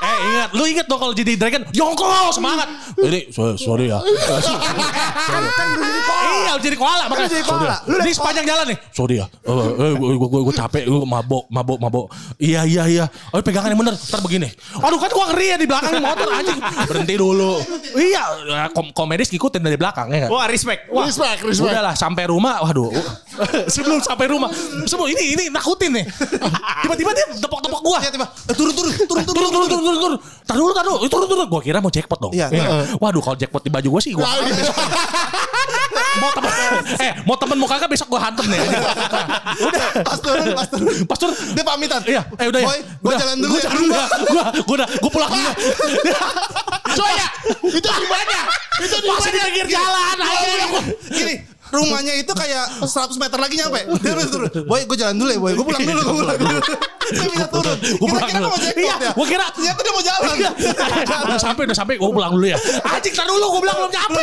[0.01, 0.02] eh
[0.33, 2.67] ingat, lu ingat dong kalau jadi dragon, yongko semangat.
[3.03, 3.99] Jadi sorry, sorry ya.
[3.99, 6.29] Kan kan jadi koala.
[6.33, 7.29] Iya jadi koala makanya.
[7.31, 7.75] jadi koala.
[7.83, 7.99] ya.
[8.05, 8.77] Di sepanjang jalan nih.
[8.93, 9.25] Sorry ya.
[9.27, 12.05] Eh, eh, gue gue gue capek, gue mabok, mabok, mabok.
[12.37, 13.05] Iya iya iya.
[13.33, 13.95] Oh pegangan yang bener.
[13.97, 14.49] Ntar begini.
[14.77, 16.59] Aduh kan gua ngeri ya di belakang motor anjing.
[16.85, 17.51] Berhenti dulu.
[17.93, 20.29] Iya, ya, kom komedis ngikutin dari belakang ya kan.
[20.31, 20.87] Wah respect.
[20.93, 21.73] Wah, Respect, respect.
[21.73, 22.89] Udahlah sampai rumah, waduh.
[23.73, 24.49] Sebelum sampai rumah,
[24.83, 26.05] semua ini ini nakutin nih.
[26.81, 27.97] Tiba-tiba dia tepok-tepok gua.
[27.99, 30.17] Tiba-tiba, eh, turun, turun, turun, turun, turun, turun, turun, turun.
[30.43, 30.97] Tar dulu, tar dulu.
[31.01, 31.45] Eh, Turun, turun.
[31.47, 32.33] Gua kira mau jackpot dong.
[32.33, 32.97] Iya, Iya.
[32.97, 34.27] Waduh, kalau jackpot di baju gua sih gua.
[36.13, 36.51] mau temen,
[36.99, 38.59] eh, mau temen mau kagak besok gua hantem nih.
[38.61, 39.85] udah.
[40.05, 40.85] Pas turun, pas turun.
[41.05, 41.33] Pas turun.
[41.53, 42.01] Dia pamitan.
[42.05, 42.67] Iya, eh udah ya.
[43.01, 43.63] Gua jalan dulu Gua ya.
[43.65, 44.05] jalan dulu ya.
[44.29, 45.51] Gua, gua udah, gua pulang dulu.
[47.73, 48.39] Itu di mana?
[48.79, 49.47] Itu di Masih di mana?
[49.49, 50.53] pinggir jalan aja.
[51.09, 51.35] Gini,
[51.73, 53.81] rumahnya itu kayak 100 meter lagi nyampe.
[53.97, 54.49] Dia terus turun.
[54.63, 55.51] Boy, gue jalan dulu ya, boy.
[55.53, 56.59] Gue pulang dulu, gue pulang dulu.
[57.03, 57.77] Dia bisa turun.
[57.99, 58.45] Gua pulang dulu.
[58.45, 59.11] mau jackpot Iya, ya?
[59.11, 60.35] gua kira Ternyata dia mau jalan.
[61.23, 62.57] udah sampai udah sampai gue pulang dulu ya
[62.93, 64.21] anjing tar dulu gue bilang belum nyampe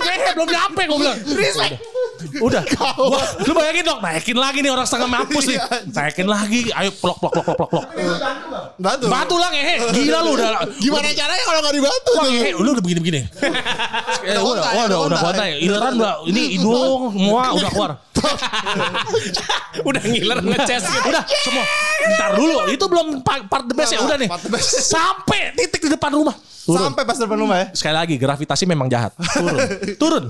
[0.00, 1.18] Eh, belum nyampe gue bilang
[2.40, 2.62] udah.
[2.98, 5.58] Gua, lu bayangin dong naikin lagi nih orang setengah mampus nih.
[5.90, 7.86] Naikin lagi ayo plok plok plok plok plok plok.
[8.80, 9.06] Batu.
[9.06, 9.76] batu lah ngehe.
[9.92, 10.48] Gila lu udah.
[10.78, 13.20] Gimana caranya kalau nggak dibantu Wah, ngehe, lu udah begini begini
[14.28, 15.46] eh, udah kontak, udah udah udah kontak.
[15.60, 17.90] ileran udah ini hidung semua udah keluar.
[19.84, 21.08] Udah ngiler ngeces gitu.
[21.12, 21.64] udah semua.
[22.16, 22.54] Ntar dulu.
[22.72, 24.00] Itu belum pa- part the best ya.
[24.00, 24.28] Udah nih.
[24.62, 27.66] sampai titik di depan rumah turun Sampai pas depan rumah ya.
[27.72, 29.56] sekali lagi gravitasi memang jahat turun
[30.00, 30.24] turun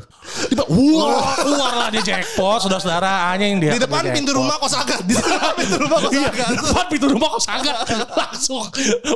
[0.46, 4.98] tiba wah keluar lah dia jackpot saudara-saudara anjing dia Di depan pintu rumah kos agak.
[5.00, 6.46] Di depan pintu rumah kos Iya, agak.
[6.46, 7.76] di depan pintu rumah kok sangat
[8.10, 8.66] langsung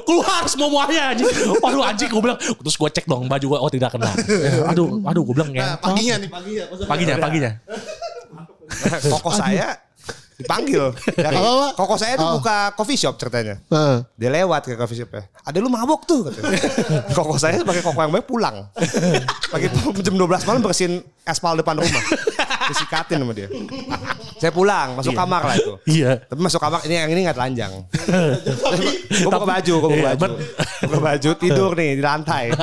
[0.02, 1.26] keluar semua muanya anjing.
[1.58, 4.14] Waduh anjing gue bilang terus gue cek dong baju gue oh tidak kena.
[4.68, 5.82] Aduh aduh gue bilang Nah, ngentot.
[5.82, 6.64] paginya nih, paginya.
[6.86, 7.50] paginya paginya.
[9.02, 9.74] Koko saya
[10.38, 10.94] dipanggil.
[11.18, 11.74] Ya, Apa?
[11.74, 13.58] Koko saya tuh buka coffee shop ceritanya.
[13.68, 13.96] Heeh.
[14.14, 15.26] Dia lewat ke coffee shopnya.
[15.42, 16.54] Ada lu mabok tuh katanya.
[17.18, 18.70] koko saya sebagai koko yang baik pulang.
[19.52, 19.66] Pagi
[19.98, 22.04] jam 12 malam bersihin aspal depan rumah.
[22.70, 23.50] Disikatin sama dia.
[24.38, 25.72] Saya pulang, masuk kamar lah itu.
[25.90, 26.22] Iya.
[26.22, 27.72] Tapi masuk kamar ini yang ini nggak telanjang.
[29.10, 30.36] gue buka baju, gue buka Iya, baju.
[30.86, 32.54] Buka baju tidur nih di lantai.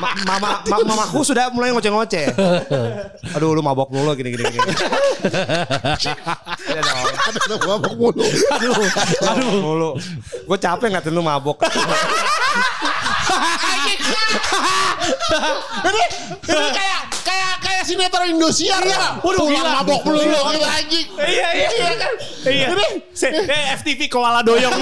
[0.00, 2.32] Ma- mama, ma- mamaku sudah mulai ngoceh-ngoceh.
[3.36, 4.72] Aduh lu mabok mulu gini gini gini.
[6.72, 7.04] Iya dong.
[7.28, 8.24] Ada mabok mulu.
[8.24, 8.72] Aduh
[9.28, 9.90] Aduh mulu.
[10.48, 11.60] Gue capek ngatain lu mabok.
[15.80, 16.02] Ini
[16.44, 19.16] ini kayak kayak kayak sinetron Indosiar ya.
[19.20, 19.70] Waduh, Pulang gila.
[19.80, 21.06] mabok mulu gitu anjing.
[21.16, 22.12] Iya iya iya kan.
[22.44, 22.66] Iya.
[23.12, 24.72] Se- eh, FTV koala doyong.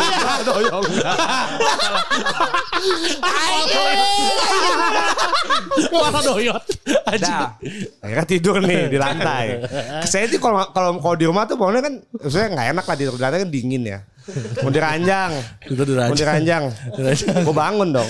[3.23, 3.97] Anjing.
[5.93, 6.63] Malah doyot.
[7.07, 7.35] Anjing.
[7.35, 7.51] Dah.
[8.03, 9.63] Akhirnya tidur nih di lantai.
[10.05, 13.05] Saya sih kalau kalau kalau di rumah tuh pokoknya kan maksudnya nggak enak lah di
[13.05, 13.99] di lantai kan dingin ya.
[14.61, 15.33] Mau diranjang.
[15.65, 16.11] Itu diranjang.
[16.13, 16.63] Mau diranjang.
[17.45, 18.09] Gue bangun dong.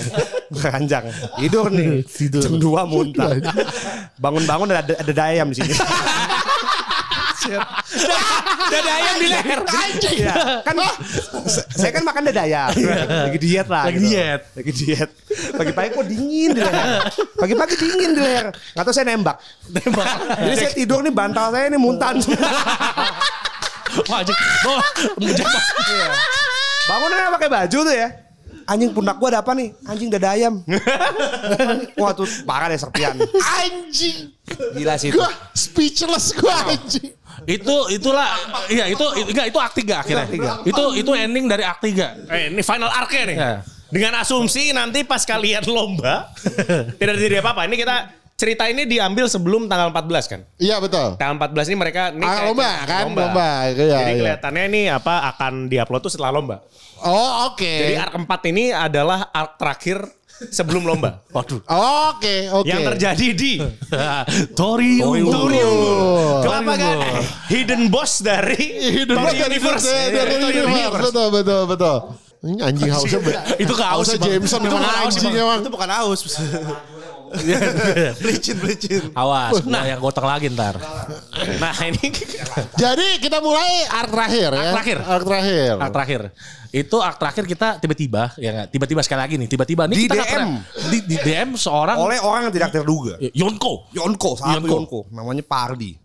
[0.49, 1.05] Ranjang.
[1.37, 2.01] Tidur nih.
[2.05, 2.41] Tidur.
[2.41, 3.37] Jam 2 muntah.
[4.17, 5.73] Bangun-bangun ada ada dayam di sini.
[8.69, 9.59] Dada ayam di leher.
[10.13, 10.61] Iya.
[10.61, 10.77] Kan
[11.73, 12.69] saya kan makan dada ayam.
[13.29, 13.89] Lagi diet lah.
[13.89, 14.13] Lagi gitu.
[14.13, 14.41] diet.
[14.53, 15.09] Lagi diet.
[15.57, 17.01] Pagi-pagi kok dingin di leher.
[17.41, 18.53] Pagi-pagi dingin di leher.
[18.53, 19.41] Nggak tahu saya nembak.
[19.73, 20.07] Nembak.
[20.45, 22.21] Jadi saya tidur nih bantal saya ini muntan.
[24.05, 24.21] Wah.
[24.69, 24.81] Oh,
[25.17, 25.63] menjebak.
[26.85, 28.28] Bangun pakai baju tuh ya.
[28.69, 29.73] Anjing pundak gua ada apa nih?
[29.89, 30.61] Anjing dada ayam.
[31.99, 33.17] Wah tuh parah deh serpian.
[33.65, 34.29] Anjing.
[34.77, 35.17] Gila sih itu.
[35.17, 37.17] Gua speechless gua anjing.
[37.47, 38.35] itu itulah
[38.67, 39.01] iya itu
[39.31, 40.25] enggak itu act 3 akhirnya.
[40.69, 42.29] Itu itu ending dari act 3.
[42.29, 43.37] Eh, ini final arc-nya nih.
[43.41, 43.53] Ya.
[43.89, 46.29] Dengan asumsi nanti pas kalian lomba
[47.01, 47.65] tidak terjadi apa-apa.
[47.65, 47.95] Ini kita
[48.39, 50.41] cerita ini diambil sebelum tanggal 14 kan.
[50.55, 51.19] Iya betul.
[51.19, 53.03] Tanggal 14 ini mereka ini Ah, lomba kan?
[53.11, 54.19] Lomba, iya, Jadi iya.
[54.23, 56.63] kelihatannya ini apa akan diupload tuh setelah lomba.
[57.03, 57.67] Oh oke.
[57.67, 60.07] Jadi arc 4 ini adalah arc terakhir
[60.55, 61.19] sebelum lomba.
[61.35, 61.59] Waduh.
[62.15, 62.63] Oke oke.
[62.63, 63.53] Yang terjadi di
[64.55, 65.27] Tori Ungu.
[65.27, 65.91] Tori Ungu.
[65.91, 66.39] Oh.
[66.47, 66.95] Kenapa kan?
[67.51, 68.55] Hidden boss dari
[69.03, 69.91] Tony dari Universe.
[70.15, 70.63] dari universe.
[70.63, 71.03] Universe.
[71.11, 71.97] Betul betul betul.
[72.39, 73.19] Ini anjing hausnya.
[73.59, 74.15] Itu ke haus.
[74.15, 75.59] Jameson Itu bukan anjing emang.
[75.59, 76.19] Itu bukan haus.
[78.17, 79.03] Belicin, belicin.
[79.13, 80.77] Awas, nah yang gotong lagi ntar.
[81.57, 82.09] Nah ini
[82.75, 84.59] Jadi kita mulai art terakhir ya.
[84.59, 84.97] Art terakhir.
[84.99, 85.73] Art terakhir.
[85.77, 86.21] Akt terakhir.
[86.69, 88.67] Itu akt terakhir kita tiba-tiba ya nggak?
[88.69, 90.35] Tiba-tiba sekali lagi nih, tiba-tiba nih Di kita nggak DM.
[90.37, 93.13] pernah- di, di DM seorang Oleh orang yang tidak terduga.
[93.19, 93.89] Yonko.
[93.91, 94.75] Yonko, satu Yonko.
[94.75, 94.99] Yonko.
[95.09, 95.97] Namanya Pardi.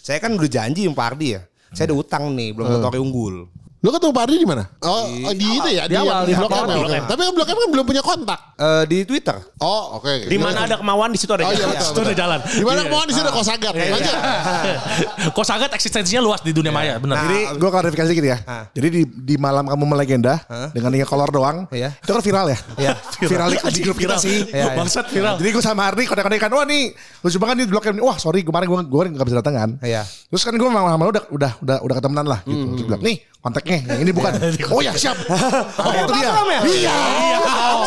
[0.00, 1.44] Saya kan udah janji sama Pardi ya.
[1.70, 3.46] Saya ada utang nih, belum ke Tori Unggul.
[3.80, 4.68] Lu ketemu Pardi di mana?
[4.84, 6.68] Oh, di, itu ya, di awal, di Blok M.
[6.68, 6.76] ya?
[6.76, 7.04] Blok M.
[7.08, 8.40] Tapi Blok M kan belum punya kontak.
[8.60, 9.40] Eh, di Twitter.
[9.56, 10.28] Oh, oke.
[10.28, 11.72] di mana ada kemauan di situ ada Oh iya jalan.
[11.72, 11.88] betul.
[11.88, 12.12] Udah betul.
[12.12, 12.38] jalan.
[12.44, 13.72] Di mana mau di sini ada kosagat.
[13.72, 14.16] Lanjut.
[15.36, 17.16] Kok sangat eksistensinya luas di dunia maya, benar.
[17.16, 18.38] Nah, Jadi gue klarifikasi dikit ya.
[18.44, 18.64] Ah.
[18.68, 20.44] Jadi di, di malam kamu melegenda
[20.76, 21.96] dengan tinggal kolor doang, Iya.
[21.96, 22.58] itu kan viral ya.
[22.76, 22.92] Iya.
[23.32, 24.44] viral di, di grup kita sih.
[24.44, 24.76] Iya, iya.
[24.76, 25.40] Bangsat viral.
[25.40, 26.92] Jadi gue sama Ardi kontak-kontakan, wah nih
[27.24, 27.96] lucu banget nih di blok M.
[28.04, 29.70] Wah sorry kemarin gue gue gak bisa datang kan.
[29.80, 30.04] Iya.
[30.04, 32.76] Terus kan gue sama lu udah udah udah udah ketemenan lah gitu.
[32.76, 34.32] Terus bilang, nih kontaknya yang ini bukan.
[34.74, 35.16] oh ya siap.
[35.80, 36.28] oh itu dia.
[36.28, 36.32] Ya?
[36.60, 36.96] Iya.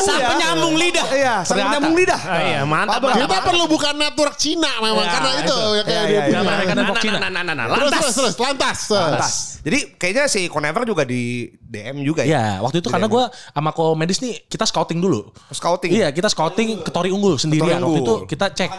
[0.01, 1.05] Sang penyambung lidah.
[1.13, 1.71] Iya, sama Ternyata.
[1.77, 2.19] nyambung lidah.
[2.25, 2.99] Ah, iya, mantap.
[3.05, 6.41] Kita perlu buka network Cina memang Ya, karena itu ya kayak Iya, dia iya, punya.
[6.41, 7.63] iya.
[7.69, 7.99] Lantas.
[8.01, 8.77] terus terus lantas.
[8.89, 9.52] Lantas.
[9.63, 12.35] Jadi kayaknya si Conever juga di DM juga ya.
[12.35, 15.31] Ya, waktu itu karena gue sama komedis nih kita scouting dulu.
[15.49, 15.89] Scouting.
[15.95, 17.79] Iya, kita scouting ke Tori Unggul sendirian.
[17.79, 18.71] Tori Waktu itu kita cek.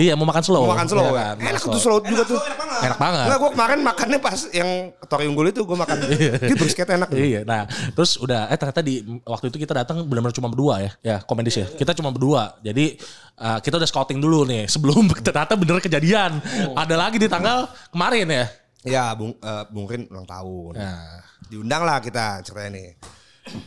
[0.00, 0.64] Iya, mau makan slow.
[0.64, 1.24] Mau makan slow Iya ya.
[1.36, 1.74] kan, Enak slow.
[1.76, 2.40] tuh slow juga tuh.
[2.80, 3.26] Enak banget.
[3.28, 4.70] Enggak, gue kemarin makannya pas yang
[5.06, 5.96] Tori Unggul itu gue makan.
[6.40, 7.08] Itu brisket enak.
[7.12, 10.90] Iya, nah terus udah eh ternyata di waktu itu kita datang benar-benar cuma berdua ya,
[11.04, 11.66] ya komedis ya.
[11.68, 12.56] Kita cuma berdua.
[12.64, 12.96] Jadi
[13.36, 16.40] uh, kita udah scouting dulu nih sebelum ternyata bener kejadian.
[16.72, 18.44] Ada lagi di tanggal kemarin ya.
[18.84, 20.72] Ya, Bung eh, Bung Rin ulang tahun.
[20.76, 21.20] Nah.
[21.50, 22.88] Diundang lah kita ceritanya nih.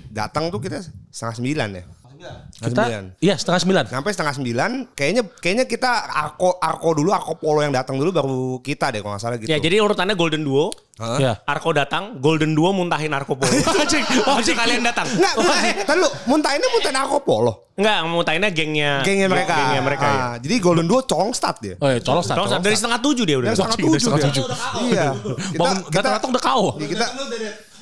[0.10, 0.80] Datang tuh kita
[1.12, 1.84] setengah sembilan ya.
[2.64, 2.84] Kita
[3.20, 3.84] iya setengah sembilan.
[3.92, 8.42] Sampai setengah sembilan, kayaknya kayaknya kita Arko Arko dulu, Arko Polo yang datang dulu baru
[8.64, 9.50] kita deh kalau nggak salah gitu.
[9.52, 10.72] Ya jadi urutannya Golden Duo.
[10.94, 11.18] Hah?
[11.18, 11.34] Ya.
[11.50, 13.50] Arko datang, Golden Duo muntahin Arko Polo.
[13.82, 15.10] Anjing, itu kalian datang.
[15.10, 15.58] Enggak, enggak,
[15.90, 17.54] eh, lu muntahinnya muntahin Arko Polo.
[17.74, 18.92] Enggak, muntahinnya gengnya.
[19.02, 19.58] Gengnya mereka.
[19.58, 20.22] Gengnya mereka ya.
[20.22, 21.76] Ah, Jadi Golden Duo colong start dia.
[21.82, 22.38] Oh iya, colong start.
[22.38, 22.78] Colong dari start.
[22.78, 23.48] setengah tujuh dia udah.
[23.50, 24.00] Yang setengah Anjing, tujuh.
[24.06, 24.30] setengah dia.
[24.30, 24.46] tujuh.
[24.94, 25.08] Iya.
[25.58, 26.64] Bangun datang-datang udah kau.
[26.78, 27.06] Iya, kita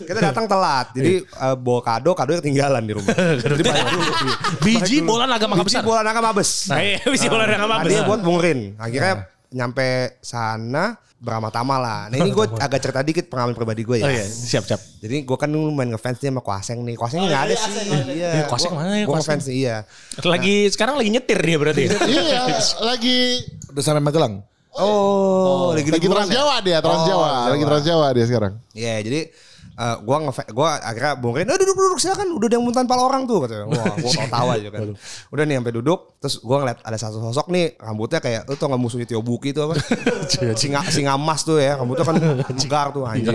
[0.03, 0.89] kita datang telat.
[0.91, 3.13] Jadi eh, bawa kado, kado ketinggalan di rumah.
[3.43, 4.11] Jadi balik dulu.
[4.59, 5.83] Biji bola naga mangga Biji besar.
[5.83, 6.67] bola naga mabes.
[6.67, 7.83] Nah, iya, bisa bola dengan apa?
[7.83, 8.75] Tadinya buat Bung Rin.
[8.75, 9.13] Akhirnya
[9.51, 9.87] nyampe
[10.19, 11.99] sana beramah-tama lah.
[12.09, 14.05] Nah ini gue agak cerita dikit pengalaman pribadi gue ya.
[14.05, 14.81] Oh iya, siap siap.
[14.97, 16.95] Jadi gue kan dulu main ngefans nih sama Kwaseng nih.
[16.97, 17.71] Kwaseng nggak ada sih.
[18.09, 18.29] Iya.
[18.41, 19.37] Iya, Kwaseng mana ya, Gue Kwaseng?
[19.37, 19.77] ngefans nih, iya.
[20.25, 21.81] Lagi sekarang lagi nyetir dia berarti.
[21.85, 21.91] ya?
[22.09, 22.41] Iya,
[22.81, 23.17] lagi
[23.69, 24.41] udah sampai Magelang.
[24.71, 26.35] Oh, lagi Lagi liburan Trans ya?
[26.41, 27.29] Jawa dia, Trans Oh, Jawa.
[27.51, 28.53] Lagi Trans Jawa dia sekarang.
[28.71, 29.19] Iya, jadi
[29.71, 32.85] eh gua ngefans, gua akhirnya Bung Rin, "Eh duduk duduk silakan, udah ada yang muntahan
[32.85, 33.65] pala orang tuh," katanya.
[33.65, 34.93] Wah, gua tawa aja kan.
[35.29, 38.67] Udah nih sampai duduk, terus gua ngeliat ada satu sosok nih, rambutnya kayak lu tau
[38.67, 39.75] gak musuhnya Tio Buki itu apa?
[40.53, 42.15] singa singa emas tuh ya, rambutnya kan
[42.51, 43.31] megar tuh anjing.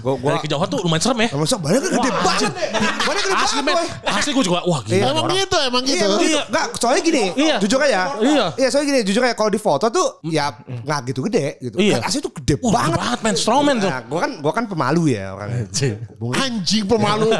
[0.00, 1.28] Gua gua Dari kejauhan tuh lumayan serem ya.
[1.34, 2.52] Masa badannya gede banget.
[3.00, 3.74] Badannya gede Asli men.
[3.74, 3.90] banget.
[4.10, 5.04] Asli gue juga wah gila.
[5.10, 6.38] Emang gitu, emang Iya, gitu.
[6.50, 7.56] Nggak, soalnya gini, Iya.
[7.58, 8.00] jujur aja.
[8.20, 8.44] Iya.
[8.56, 11.76] Iya, soalnya gini, jujur aja kalau di foto tuh ya nggak gitu gede gitu.
[11.78, 11.98] Iya.
[11.98, 12.96] Kan asli tuh gede banget.
[12.96, 13.90] banget men, strongman tuh.
[13.90, 15.49] Nah, gua kan gua kan pemalu ya orangnya.
[16.16, 17.30] Bung Anjing pemalu.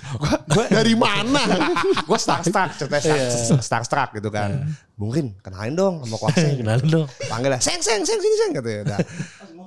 [0.76, 1.42] Dari mana?
[2.08, 4.64] gue starstruck ceritanya star, starstruck gitu kan.
[4.96, 7.06] Bung Rin kenalin dong sama Kwaseng Kenalin dong.
[7.28, 8.98] panggil lah seng seng seng sini seng katanya Udah.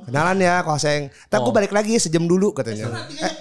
[0.10, 2.90] kenalan ya Kwaseng tapi gue balik lagi sejam dulu katanya.
[3.14, 3.34] Eh,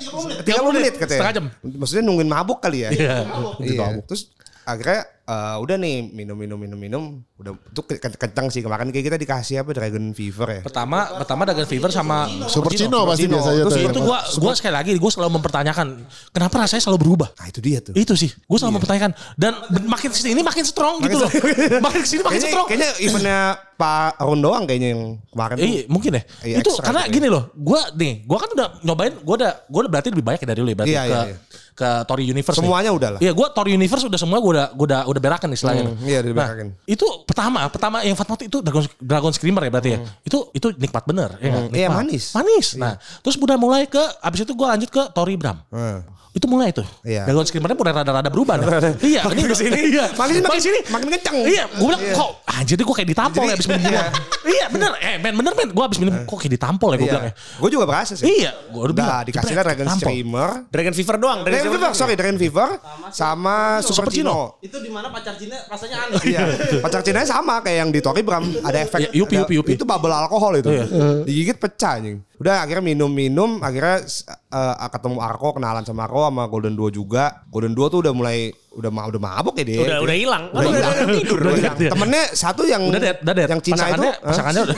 [0.45, 0.95] 30 menit.
[1.01, 1.47] katanya Setengah jam.
[1.65, 2.91] maksudnya nungguin mabuk kali ya?
[2.93, 3.17] Iya.
[3.65, 3.87] iya.
[4.05, 4.29] Terus
[4.69, 7.03] akhirnya eh, udah nih minum minum minum minum
[7.37, 10.61] udah itu ke- ke- kenceng sih kemarin kayak kita dikasih apa Dragon Fever ya.
[10.65, 13.37] Pertama pertama Dragon Fever sama Super Cino pasti Cino.
[13.37, 13.93] biasanya Terus tuh.
[13.93, 15.87] itu gua gua sekali lagi gua selalu mempertanyakan
[16.31, 17.29] kenapa rasanya selalu berubah.
[17.31, 17.93] Nah itu dia tuh.
[17.93, 19.53] Itu sih, gue selalu mempertanyakan dan
[19.85, 21.31] makin ke sini makin strong gitu loh.
[21.87, 22.67] makin ke sini makin Kayaknya, strong.
[22.67, 23.39] kayaknya eventnya
[23.75, 25.55] Pak Arun doang kayaknya yang kemarin.
[25.57, 26.23] Iya mungkin ya.
[26.43, 27.13] Iya, itu karena ya.
[27.13, 30.41] gini loh, gue nih, gue kan udah nyobain, gue udah, gue udah berarti lebih banyak
[30.41, 31.37] ya dari lu ya, berarti Iya, ke iya, iya.
[31.79, 32.59] Ke Tori Universe.
[32.59, 32.67] nih.
[32.67, 33.21] Semuanya udah lah.
[33.23, 35.87] Iya, gue Tori Universe udah semua gue udah, gue udah, udah berakan istilahnya.
[35.87, 36.67] Hmm, iya, udah berakan.
[36.75, 39.99] Nah, itu pertama, pertama yang Fatmata itu Dragon, Dragon Screamer ya berarti ya.
[40.27, 41.55] Itu itu nikmat bener, ya?
[41.55, 41.71] Hmm.
[41.71, 41.99] Iya, Nikmat.
[42.03, 42.25] manis.
[42.35, 42.67] Manis.
[42.75, 45.63] Nah, terus udah mulai ke, abis itu gue lanjut ke Tori Bram.
[45.71, 46.03] Hmm.
[46.39, 46.87] Itu mulai tuh.
[47.03, 47.27] Iya.
[47.27, 48.55] Dragon Screamer-nya mulai rada-rada berubah.
[48.57, 48.95] nah.
[49.03, 49.81] iya, ini udah sini.
[49.91, 50.05] Iya.
[50.15, 50.79] Makin- makin sini.
[50.87, 51.35] makin kenceng.
[51.43, 54.03] Iya, gue bilang kok anjir gue kayak ditampol ya abis minum Iya.
[54.47, 54.91] Iya, bener.
[54.99, 55.69] Eh, men bener men.
[55.69, 57.33] Gue abis minum kok kayak ditampol ya gue bilang ya.
[57.35, 58.25] Gue juga berasa sih.
[58.25, 59.11] Iya, gue udah bilang.
[59.11, 59.99] Udah dikasih Dragon tampol.
[59.99, 60.51] Streamer.
[60.71, 61.39] Dragon Fever doang.
[61.43, 62.69] Dragon, Dragon Fever, sorry Dragon Fever
[63.11, 64.39] sama Super Super Cino.
[64.61, 66.21] Itu di mana pacar Cina rasanya aneh.
[66.29, 66.43] Iya,
[66.79, 69.01] pacar Cina sama kayak yang di Tori Bram ada efek.
[69.03, 69.71] Iya, yupi, ada- yupi, yupi.
[69.75, 70.71] Itu bubble alkohol itu.
[70.71, 70.85] Iya.
[71.25, 72.21] Digigit pecah anjing.
[72.39, 77.43] Udah akhirnya minum-minum, akhirnya eh, ketemu Arko, kenalan sama Arko sama Golden Duo juga.
[77.51, 79.79] Golden Duo tuh udah mulai udah ma- udah mabuk ya dia.
[79.83, 80.45] Udah udah hilang.
[80.49, 80.95] Udah Udah hilang.
[80.95, 81.39] udah tidur.
[81.43, 81.77] Udah hilang.
[81.91, 83.49] Temennya satu yang Udah dead, udah dead.
[83.51, 84.29] yang Cina itu pasangannya, Hah?
[84.31, 84.77] pasangannya udah.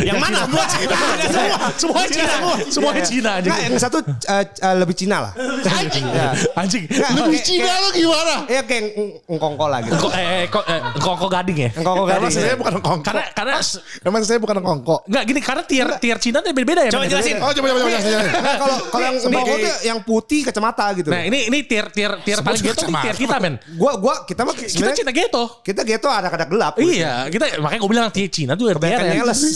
[0.08, 0.38] Yang mana?
[0.40, 0.96] Semua Cina.
[1.28, 1.58] Semua.
[1.76, 2.34] Semua Cina.
[2.70, 3.30] Semuanya Cina.
[3.40, 5.32] Nah, yang satu eh, eh, lebih Cina lah.
[5.60, 6.06] Anjing.
[6.08, 6.28] Ya.
[6.56, 6.84] Anjing.
[6.88, 8.34] Lebih Cina lu gimana?
[8.48, 9.94] Iya kayak ng- ngkongko lah gitu.
[10.00, 11.70] Kok eh kok eh, kongko gading ya?
[11.76, 12.30] Ngkongko gading.
[12.30, 12.56] saya ya.
[12.56, 13.04] bukan kongko.
[13.04, 13.54] Karena karena
[14.00, 14.96] Emang saya bukan kongko.
[15.06, 16.90] enggak gini karena tier tier Cina tuh beda-beda ya.
[16.90, 17.36] Coba jelasin.
[17.38, 18.12] Oh coba coba coba jelasin.
[18.40, 21.08] Kalau kalau yang ngkongko tuh yang putih kacamata gitu.
[21.10, 23.54] Nah, ini ini tier tier tier paling ghetto nih tier kita, men.
[23.72, 25.60] Gua gua kita mah Kita Cina ghetto.
[25.60, 26.74] kita gitu ada kadang gelap.
[26.76, 29.14] Iya, kita makanya gue bilang Cina tuh tier Kebanyakan ya.
[29.16, 29.40] nyeles.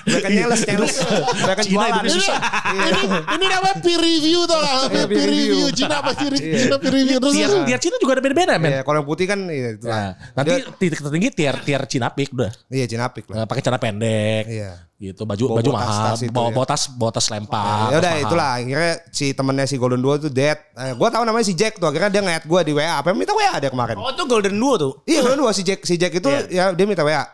[0.00, 0.94] Kebanyakan nyeles, nyeles.
[0.96, 2.38] Kebanyakan Cina itu susah.
[2.72, 4.74] ini ini namanya peer review tau gak?
[4.88, 5.66] Peer, peer review.
[5.70, 7.34] Cina apa peer Cina peer review terus.
[7.36, 8.70] Tier tier Cina juga ada beda-beda, men.
[8.70, 10.12] Iya, kalau yang putih kan iya itu Nah, lah.
[10.34, 12.50] nanti Dia- titik tertinggi tier tier Cina pik udah.
[12.68, 13.34] iya Cinapik lah.
[13.34, 14.44] Nah, pakai celana pendek.
[14.48, 14.72] Iya.
[15.00, 16.52] Gitu, baju Bawa- baju mahal, itu bawa ya.
[16.52, 17.88] bawa tas bawa tas lempar.
[17.88, 20.60] ya udah itulah akhirnya si temennya si Golden Duo tuh dead.
[20.76, 23.00] Eh, gua tahu namanya si Jack tuh akhirnya dia nge-add gua di WA.
[23.00, 23.96] Apa minta WA dia kemarin.
[23.98, 24.92] Oh itu Golden Duo tuh.
[25.04, 27.24] Iya Golden Duo si Jack si Jack itu ya dia minta WA.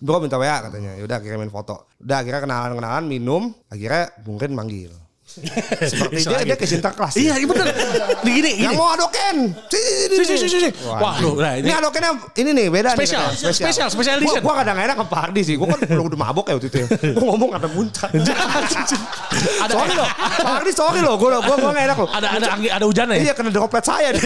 [0.00, 0.96] Bro minta WA katanya.
[0.96, 1.90] Ya udah kirimin foto.
[2.00, 5.03] Udah akhirnya kenalan-kenalan minum, akhirnya mungkin manggil.
[5.90, 7.14] Seperti dia dia ke Sinta kelas.
[7.18, 7.66] Iya, iya bener.
[8.24, 8.64] Di gini, gini.
[8.70, 9.36] Yang mau adoken.
[9.66, 10.70] Sini, Si, si, si, si, si.
[10.86, 13.34] Wah, lu, nah Ini ini adokennya ini nih beda Spesial, nih.
[13.34, 13.54] katanya.
[13.54, 14.40] spesial, spesial edition.
[14.40, 15.54] Gua, gua kadang enak ke Pak Hardi sih.
[15.58, 16.86] Gua kan belum udah mabok ya waktu itu ya.
[17.18, 18.08] Gua ngomong ada muncak.
[18.14, 20.08] ada sorry loh.
[20.14, 21.14] Pak Hardi sorry loh.
[21.18, 22.08] Gua gua gua enak loh.
[22.08, 23.16] ada ada angin, ada hujannya.
[23.18, 24.20] Iya kena droplet saya ada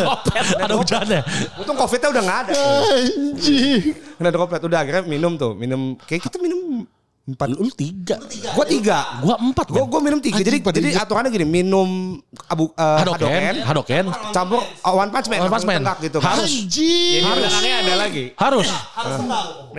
[0.00, 1.20] kopet, ada hujannya.
[1.60, 2.52] Untung covidnya udah gak ada.
[2.96, 3.80] Anjing.
[4.16, 5.52] Kena droplet udah akhirnya minum tuh.
[5.52, 6.86] Minum kayak kita minum
[7.22, 7.46] empat.
[7.54, 8.18] Lu tiga.
[8.54, 8.98] Gua tiga.
[9.22, 9.66] Gua empat.
[9.70, 10.42] Gua gua minum tiga.
[10.42, 11.02] Jadi Anjing, jadi tiga.
[11.06, 12.18] aturannya gini, minum
[12.50, 14.04] abu uh, Hadoken, hadoken,
[14.34, 15.80] campur uh, one punch man, One Punch Man.
[16.02, 16.18] Gitu.
[16.18, 16.50] Harus.
[16.50, 17.22] Anjing.
[17.22, 18.24] Jadi belakangnya ada lagi.
[18.34, 18.68] Harus.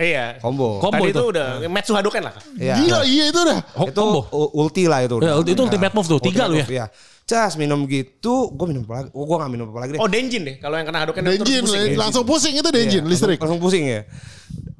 [0.00, 0.40] Iya.
[0.40, 0.80] Combo.
[0.80, 1.20] Combo Tadi itu.
[1.20, 2.34] itu udah Metsu Hadoken lah.
[2.56, 2.74] Iya.
[2.80, 3.58] Gila iya itu dah.
[3.76, 4.20] Ho- itu combo.
[4.56, 5.16] ulti lah itu.
[5.20, 6.18] Ya, itu ultimate move tuh.
[6.24, 6.66] Tiga lu ya.
[6.66, 6.86] Iya.
[7.24, 9.08] Cas minum gitu, gue minum apa lagi?
[9.16, 10.00] Oh, gue gak minum apa lagi deh.
[10.04, 10.60] Oh Denjin deh.
[10.60, 11.96] Kalau yang kena Hadoken Denjin pusing.
[11.96, 13.40] langsung pusing itu Iya, Denjin listrik.
[13.40, 14.04] Langsung, langsung pusing ya.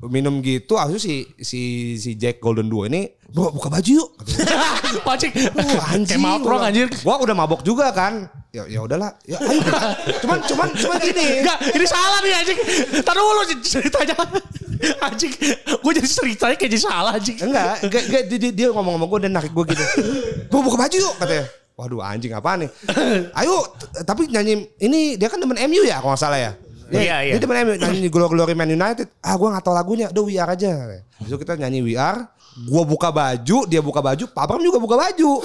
[0.05, 1.61] Minum gitu, akhirnya si si
[1.97, 4.09] si Jack Golden Duo ini, bro buka baju yuk.
[5.09, 5.33] Pancing.
[5.57, 6.93] Wah, Kayak mautrong anjir.
[7.01, 8.29] Gua udah mabok juga kan.
[8.53, 9.17] Ya ya udahlah.
[9.25, 9.65] Ya ayo.
[10.21, 11.41] cuman cuman cuman gini.
[11.41, 12.59] Enggak, ini salah nih anjing.
[13.01, 14.17] Tadi dulu ceritanya.
[15.01, 15.33] Anjing,
[15.81, 17.41] gue jadi ceritanya kayak jadi salah anjing.
[17.41, 19.85] Enggak, enggak, enggak dia, dia, dia ngomong sama gue dan narik gue gitu.
[20.53, 21.64] Bro buka baju yuk katanya.
[21.75, 22.71] Waduh anjing apa nih?
[23.43, 23.67] Ayo,
[24.07, 26.53] tapi nyanyi ini dia kan temen MU ya kalau nggak salah ya.
[26.87, 27.33] Dia, Iya, iya.
[27.35, 29.11] Dia temen MU nyanyi Glory Glory Man United.
[29.19, 30.07] Ah gue nggak tahu lagunya.
[30.15, 30.71] Udah We Are aja.
[31.19, 32.31] Besok kita nyanyi We Are.
[32.55, 35.43] Gue buka baju, dia buka baju, Pak Bram juga buka baju.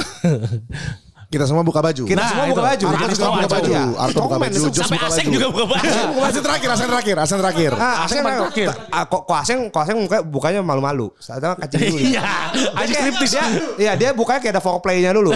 [1.30, 2.10] Kita semua buka baju.
[2.10, 2.52] Kita Nah, semua itu.
[2.52, 2.86] buka baju.
[2.90, 3.70] Arto Kita juga buka baju.
[3.70, 3.84] Iya.
[4.02, 4.58] Arto buka baju.
[4.58, 5.36] Sampai buka Aseng baju.
[5.38, 5.90] juga buka baju.
[6.26, 7.72] Asen terakhir, asen terakhir, asen terakhir.
[7.72, 8.68] Ah, Aseng Aseng terakhir.
[8.90, 11.14] ah, kok kok Aseng, kok Aseng muka bukanya malu-malu.
[11.16, 11.98] Saatnya kacang dulu.
[12.02, 12.26] Iya,
[12.74, 13.32] anjing Dia- striptis.
[13.32, 13.46] Dia,
[13.78, 15.30] iya dia bukanya kayak ada foreplay-nya dulu.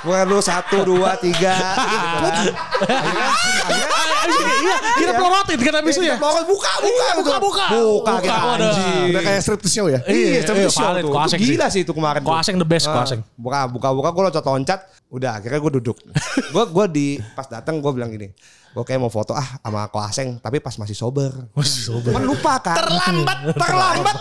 [0.00, 1.50] Bukan dulu satu, dua, tiga.
[1.90, 2.34] gitu kan.
[2.78, 6.16] Akhirnya Iya, kita pelorotin habis itu ya.
[6.18, 7.66] Buka, buka, buka, buka, buka.
[7.72, 9.08] Buka, kita anjing.
[9.14, 10.00] Udah kayak striptease show ya.
[10.04, 11.04] Iya, iya, show valid.
[11.04, 11.38] tuh.
[11.38, 11.80] Gila sih.
[11.86, 12.20] itu kemarin.
[12.22, 12.40] Ko tuh.
[12.40, 13.06] Aseng the best, Ko Ah.
[13.38, 14.08] Buka, buka, buka.
[14.12, 14.80] Gue loncat-loncat.
[15.08, 15.96] Udah, akhirnya gue duduk.
[16.54, 18.28] Gue gue di pas datang gue bilang gini.
[18.76, 21.32] Gue kayak mau foto ah sama Ko Aseng, tapi pas masih sober.
[21.56, 22.12] Masih sober.
[22.12, 22.76] Kan lupa kan.
[22.76, 23.38] Terlambat.
[23.64, 24.16] Terlambat.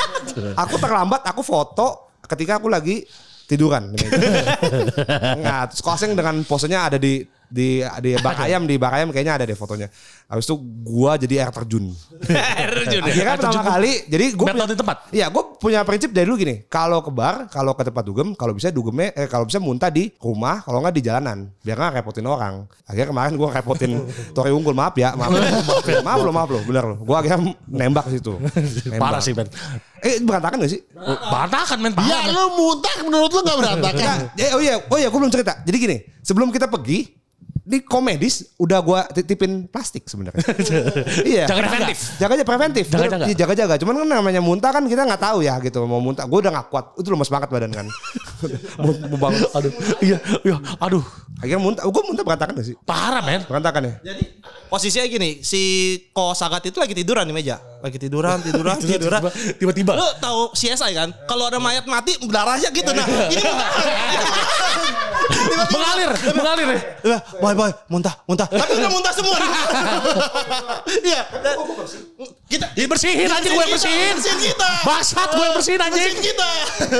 [0.64, 3.04] aku terlambat, aku foto ketika aku lagi
[3.44, 3.92] tiduran.
[5.44, 5.84] Nah, terus
[6.16, 7.20] dengan posenya ada di
[7.52, 9.92] di di bak ayam di bak ayam kayaknya ada deh fotonya.
[10.32, 11.92] Habis itu gua jadi air terjun.
[12.72, 13.12] Terjun ya.
[13.12, 14.96] Akhirnya pertama kali jadi gue Battle di tempat.
[15.12, 16.64] Iya, gue punya prinsip dari dulu gini.
[16.72, 20.08] Kalau ke bar, kalau ke tempat dugem, kalau bisa dugemnya, eh, kalau bisa muntah di
[20.16, 22.64] rumah, kalau nggak di jalanan, biar nggak repotin orang.
[22.88, 23.92] Akhirnya kemarin gue repotin
[24.36, 26.00] Tori Unggul, maaf ya, maaf, maaf, ya.
[26.00, 26.96] maaf lo, maaf lo, bener lo.
[27.04, 28.40] Gue akhirnya nembak situ.
[28.88, 29.00] Nembak.
[29.04, 29.48] Parah sih, Ben.
[30.02, 30.80] Eh berantakan gak sih?
[30.96, 31.92] Berantakan, men.
[32.00, 32.32] Ya Parah.
[32.32, 34.16] lu muntah menurut lu gak berantakan.
[34.16, 35.52] Nah, ya, oh iya, oh iya, gue belum cerita.
[35.62, 37.21] Jadi gini, sebelum kita pergi,
[37.62, 40.42] di komedis udah gua titipin plastik sebenarnya.
[41.30, 41.44] iya.
[41.46, 41.98] Jangan Preventif.
[42.18, 42.84] Jaga aja preventif.
[42.90, 43.24] Jaga-jaga.
[43.30, 43.74] Iya, Jaga-jaga.
[43.78, 45.86] Cuman kan namanya muntah kan kita nggak tahu ya gitu.
[45.86, 46.26] Mau muntah.
[46.26, 46.98] Gue udah nggak kuat.
[46.98, 47.86] Itu lemes banget badan kan.
[48.82, 49.40] mau, bangun.
[49.54, 49.72] Aduh,
[50.02, 51.04] iya, iya, aduh.
[51.38, 51.82] Akhirnya muntah.
[51.86, 52.76] Gue muntah berantakan gak sih?
[52.82, 53.46] Parah, men.
[53.46, 53.94] Berantakan ya?
[54.10, 54.22] Jadi
[54.66, 55.62] posisinya gini, si
[56.10, 57.62] Ko Sagat itu lagi tiduran di meja.
[57.78, 59.22] Lagi tiduran, tiduran, tiduran.
[59.58, 59.94] Tiba-tiba.
[59.94, 61.14] Lu tahu CSI kan?
[61.30, 63.06] Kalau ada mayat mati darahnya gitu nah.
[63.06, 63.42] Ini
[65.68, 66.68] Mengalir, mengalir
[67.02, 67.18] ya.
[67.34, 69.36] Boy boy muntah muntah tapi udah muntah semua
[71.02, 71.22] iya
[72.46, 74.14] kita Dibersihin anjing gue bersihin.
[74.14, 76.04] bersihin kita Bangsat gue bersihin anjing.
[76.04, 76.50] bersihin kita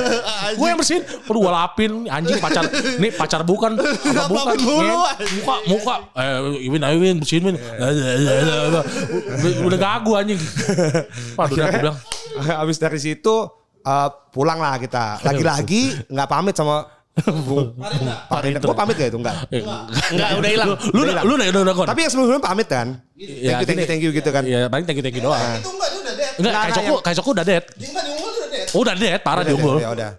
[0.57, 1.03] Gue yang bersihin.
[1.03, 2.63] Aduh gue lapin anjing pacar.
[2.97, 3.77] Nih pacar bukan.
[4.23, 4.57] Apa bukan.
[4.59, 5.95] Muka, muka.
[6.15, 7.55] Eh, Iwin, Iwin bersihin Win.
[7.57, 8.85] Udah-
[9.63, 10.39] Udah gagu anjing.
[11.35, 11.97] Waduh udah aku bilang.
[12.39, 13.35] Habis dari situ
[13.79, 15.21] eh, pulang lah kita.
[15.21, 18.57] Lagi-lagi nggak pamit sama Rinda.
[18.57, 19.17] Gue pamit gak itu?
[19.21, 19.35] Enggak.
[20.09, 20.67] Enggak, udah hilang.
[20.89, 21.85] Lu udah lu udah udah udah kon.
[21.85, 22.87] Tapi yang sebelum-sebelumnya pamit kan?
[23.13, 24.43] Ya, Thank you, thank you, thank you gitu kan.
[24.43, 25.41] Iya, paling thank you thank you doang.
[25.61, 27.63] itu enggak dead Enggak, Nggak, kayak kayak Coko udah dead.
[27.77, 29.77] diunggul udah dead udah dead, parah di unggul.
[29.77, 30.11] Ya udah.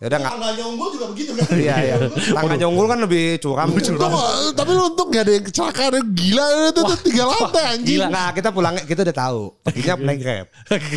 [0.00, 0.32] Ya udah nggak.
[0.32, 1.94] tanggalnya unggul juga begitu kan Iya iya.
[2.08, 3.68] Tangannya unggul kan lebih curam.
[3.68, 4.20] Tunggu,
[4.56, 8.00] tapi lu untung gak ada yang kecelakaan yang gila itu tuh tiga lantai anjing.
[8.08, 9.40] Nah kita pulang kita udah tahu.
[9.60, 10.46] Perginya naik grab.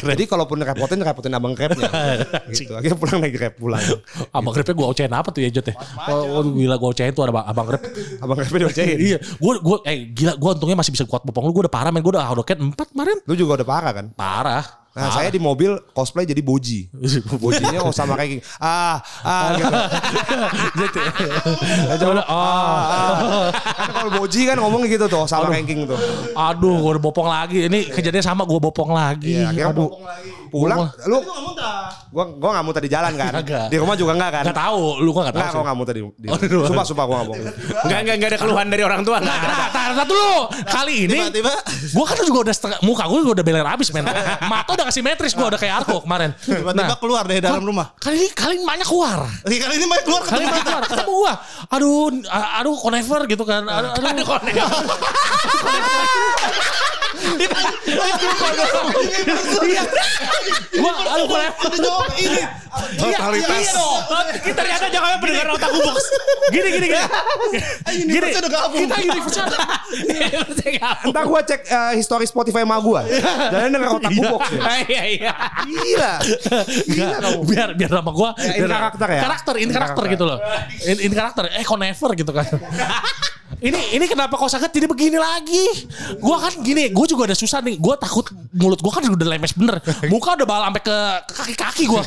[0.08, 1.92] Jadi kalaupun repotin repotin abang grabnya.
[2.56, 2.72] gitu.
[2.72, 3.84] Akhirnya pulang naik grab pulang.
[4.32, 5.76] Abang Grabnya gue ocehin apa tuh ya Jot ya?
[6.08, 7.82] Oh, oh, gila gue ocehin tuh ada abang- abang Grab.
[8.24, 8.98] Abang grabnya diocehin.
[8.98, 11.52] iya, gue gue eh gila gue untungnya masih bisa kuat bopong lu.
[11.52, 13.20] Gue udah parah men, gue udah hardcat 4 kemarin.
[13.28, 14.06] Lu juga udah parah kan?
[14.16, 14.83] Parah.
[14.94, 16.86] Nah saya di mobil cosplay jadi boji.
[17.42, 18.46] Bojinya oh sama kayak.
[18.62, 19.74] Ah, ah gitu.
[20.74, 21.00] Gitu.
[21.90, 23.50] Nah, coba, ah, ah.
[23.54, 25.98] Kan kalau boji kan ngomong gitu tuh sama ranking tuh.
[26.34, 27.70] Aduh, gue udah bopong lagi.
[27.70, 29.38] Ini kejadian sama gue bopong lagi.
[29.38, 29.90] Iya, akhirnya Aduh.
[29.90, 30.02] bopong
[30.54, 31.18] Pulang, lu
[32.14, 33.42] gua gua nggak muntah di jalan kan.
[33.74, 34.44] Di rumah juga enggak kan?
[34.54, 35.58] Gak tahu, lu kok gak tahu Enggak, sih.
[35.58, 36.38] gua nggak muntah di, di Oh.
[36.70, 37.42] Sumpah, sumpah gua nggak bohong.
[37.50, 39.18] Enggak, enggak, enggak ada keluhan dari orang tua.
[39.18, 39.48] Enggak ada.
[39.50, 40.34] Nah, tar, tar dulu.
[40.70, 41.54] Kali ini Tiba-tiba.
[41.66, 44.06] gue kan juga udah setengah muka gue udah beler abis men.
[44.46, 46.36] Mata udah kasih metris gue udah kayak Arko kemarin.
[46.43, 49.24] tiba-tiba Nah, keluar dari dalam rumah Kali ini kali ini banyak keluar.
[49.48, 51.34] Ih, kali ini main keluar Kali ini kita keluar ketemu gua.
[51.72, 53.63] Aduh, a- aduh Conever gitu kan.
[53.63, 54.43] Aduh, aduh Conever.
[54.43, 54.67] Iya.
[60.74, 61.26] Gua aduh
[61.80, 62.41] jawab ini
[62.74, 64.02] Iya, iya dong.
[64.41, 65.98] Kita ternyata jangan pendengar otak box.
[66.50, 66.89] Gini gini gini.
[66.89, 68.02] Gini.
[68.10, 68.82] universe udah gabung.
[68.82, 69.38] Kita universe
[71.06, 73.06] Entar gua cek eh, history Spotify ma gua.
[73.54, 74.41] Dan denger otak box.
[74.84, 75.34] Iya, iya.
[75.64, 76.12] Gila.
[76.90, 77.10] Enggak,
[77.46, 79.22] biar biar nama gua Ya, in biar- karakter ya?
[79.22, 80.14] Karakter, in In karakter karakter.
[80.18, 80.40] gitu loh.
[80.84, 81.44] In, in karakter.
[81.52, 82.46] Eh Conever gitu kan.
[83.63, 85.88] ini ini kenapa kau sakit jadi begini lagi?
[86.19, 87.80] Gua kan gini, gua juga udah susah nih.
[87.80, 89.80] Gua takut mulut gua kan udah lemes bener.
[90.12, 90.97] Muka udah bal sampai ke
[91.32, 92.04] kaki-kaki gua.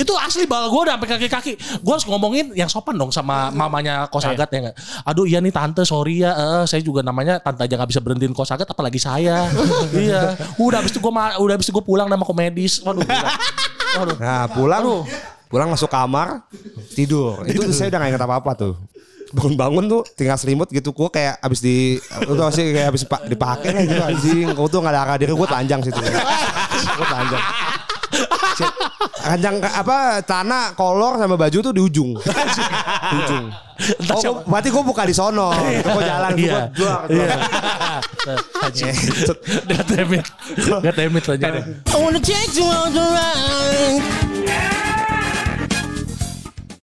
[0.00, 1.52] Itu asli bal gua udah sampai kaki-kaki.
[1.84, 4.76] Gua harus ngomongin yang sopan dong sama mamanya Kosagat ya enggak.
[5.04, 6.32] Aduh iya nih tante sorry ya.
[6.32, 9.52] Eh, saya juga namanya tante aja nggak bisa berhentiin Kosagat apalagi saya.
[9.92, 10.32] iya.
[10.56, 12.80] Udah habis itu gua udah habis itu gua pulang sama komedis.
[12.80, 13.04] Waduh.
[14.00, 14.16] Waduh.
[14.16, 15.04] Nah pulang,
[15.52, 16.40] pulang masuk kamar,
[16.96, 17.44] tidur.
[17.44, 18.74] Itu saya udah gak ingat apa-apa tuh.
[19.34, 20.90] Bangun-bangun tuh tinggal selimut gitu.
[20.90, 24.46] Gue kayak abis di, tau sih kayak abis pa- dipakai lah gitu anjing.
[24.54, 25.98] Gue tuh gak ada akal diri, gue telanjang situ.
[25.98, 27.42] Gue telanjang.
[28.56, 28.72] Shit.
[29.26, 32.14] Ranjang apa tanah kolor sama baju tuh di ujung.
[32.16, 33.46] di ujung.
[34.08, 35.52] Oh, gua- berarti gue buka di sono.
[35.52, 36.60] Itu gue jalan, gue Iya.
[36.72, 37.00] jual.
[37.12, 37.36] Iya.
[38.62, 38.94] Anjing.
[39.66, 40.26] God damn it.
[40.64, 41.46] God damn it aja.
[41.60, 42.20] I wanna
[42.62, 44.75] on the ride.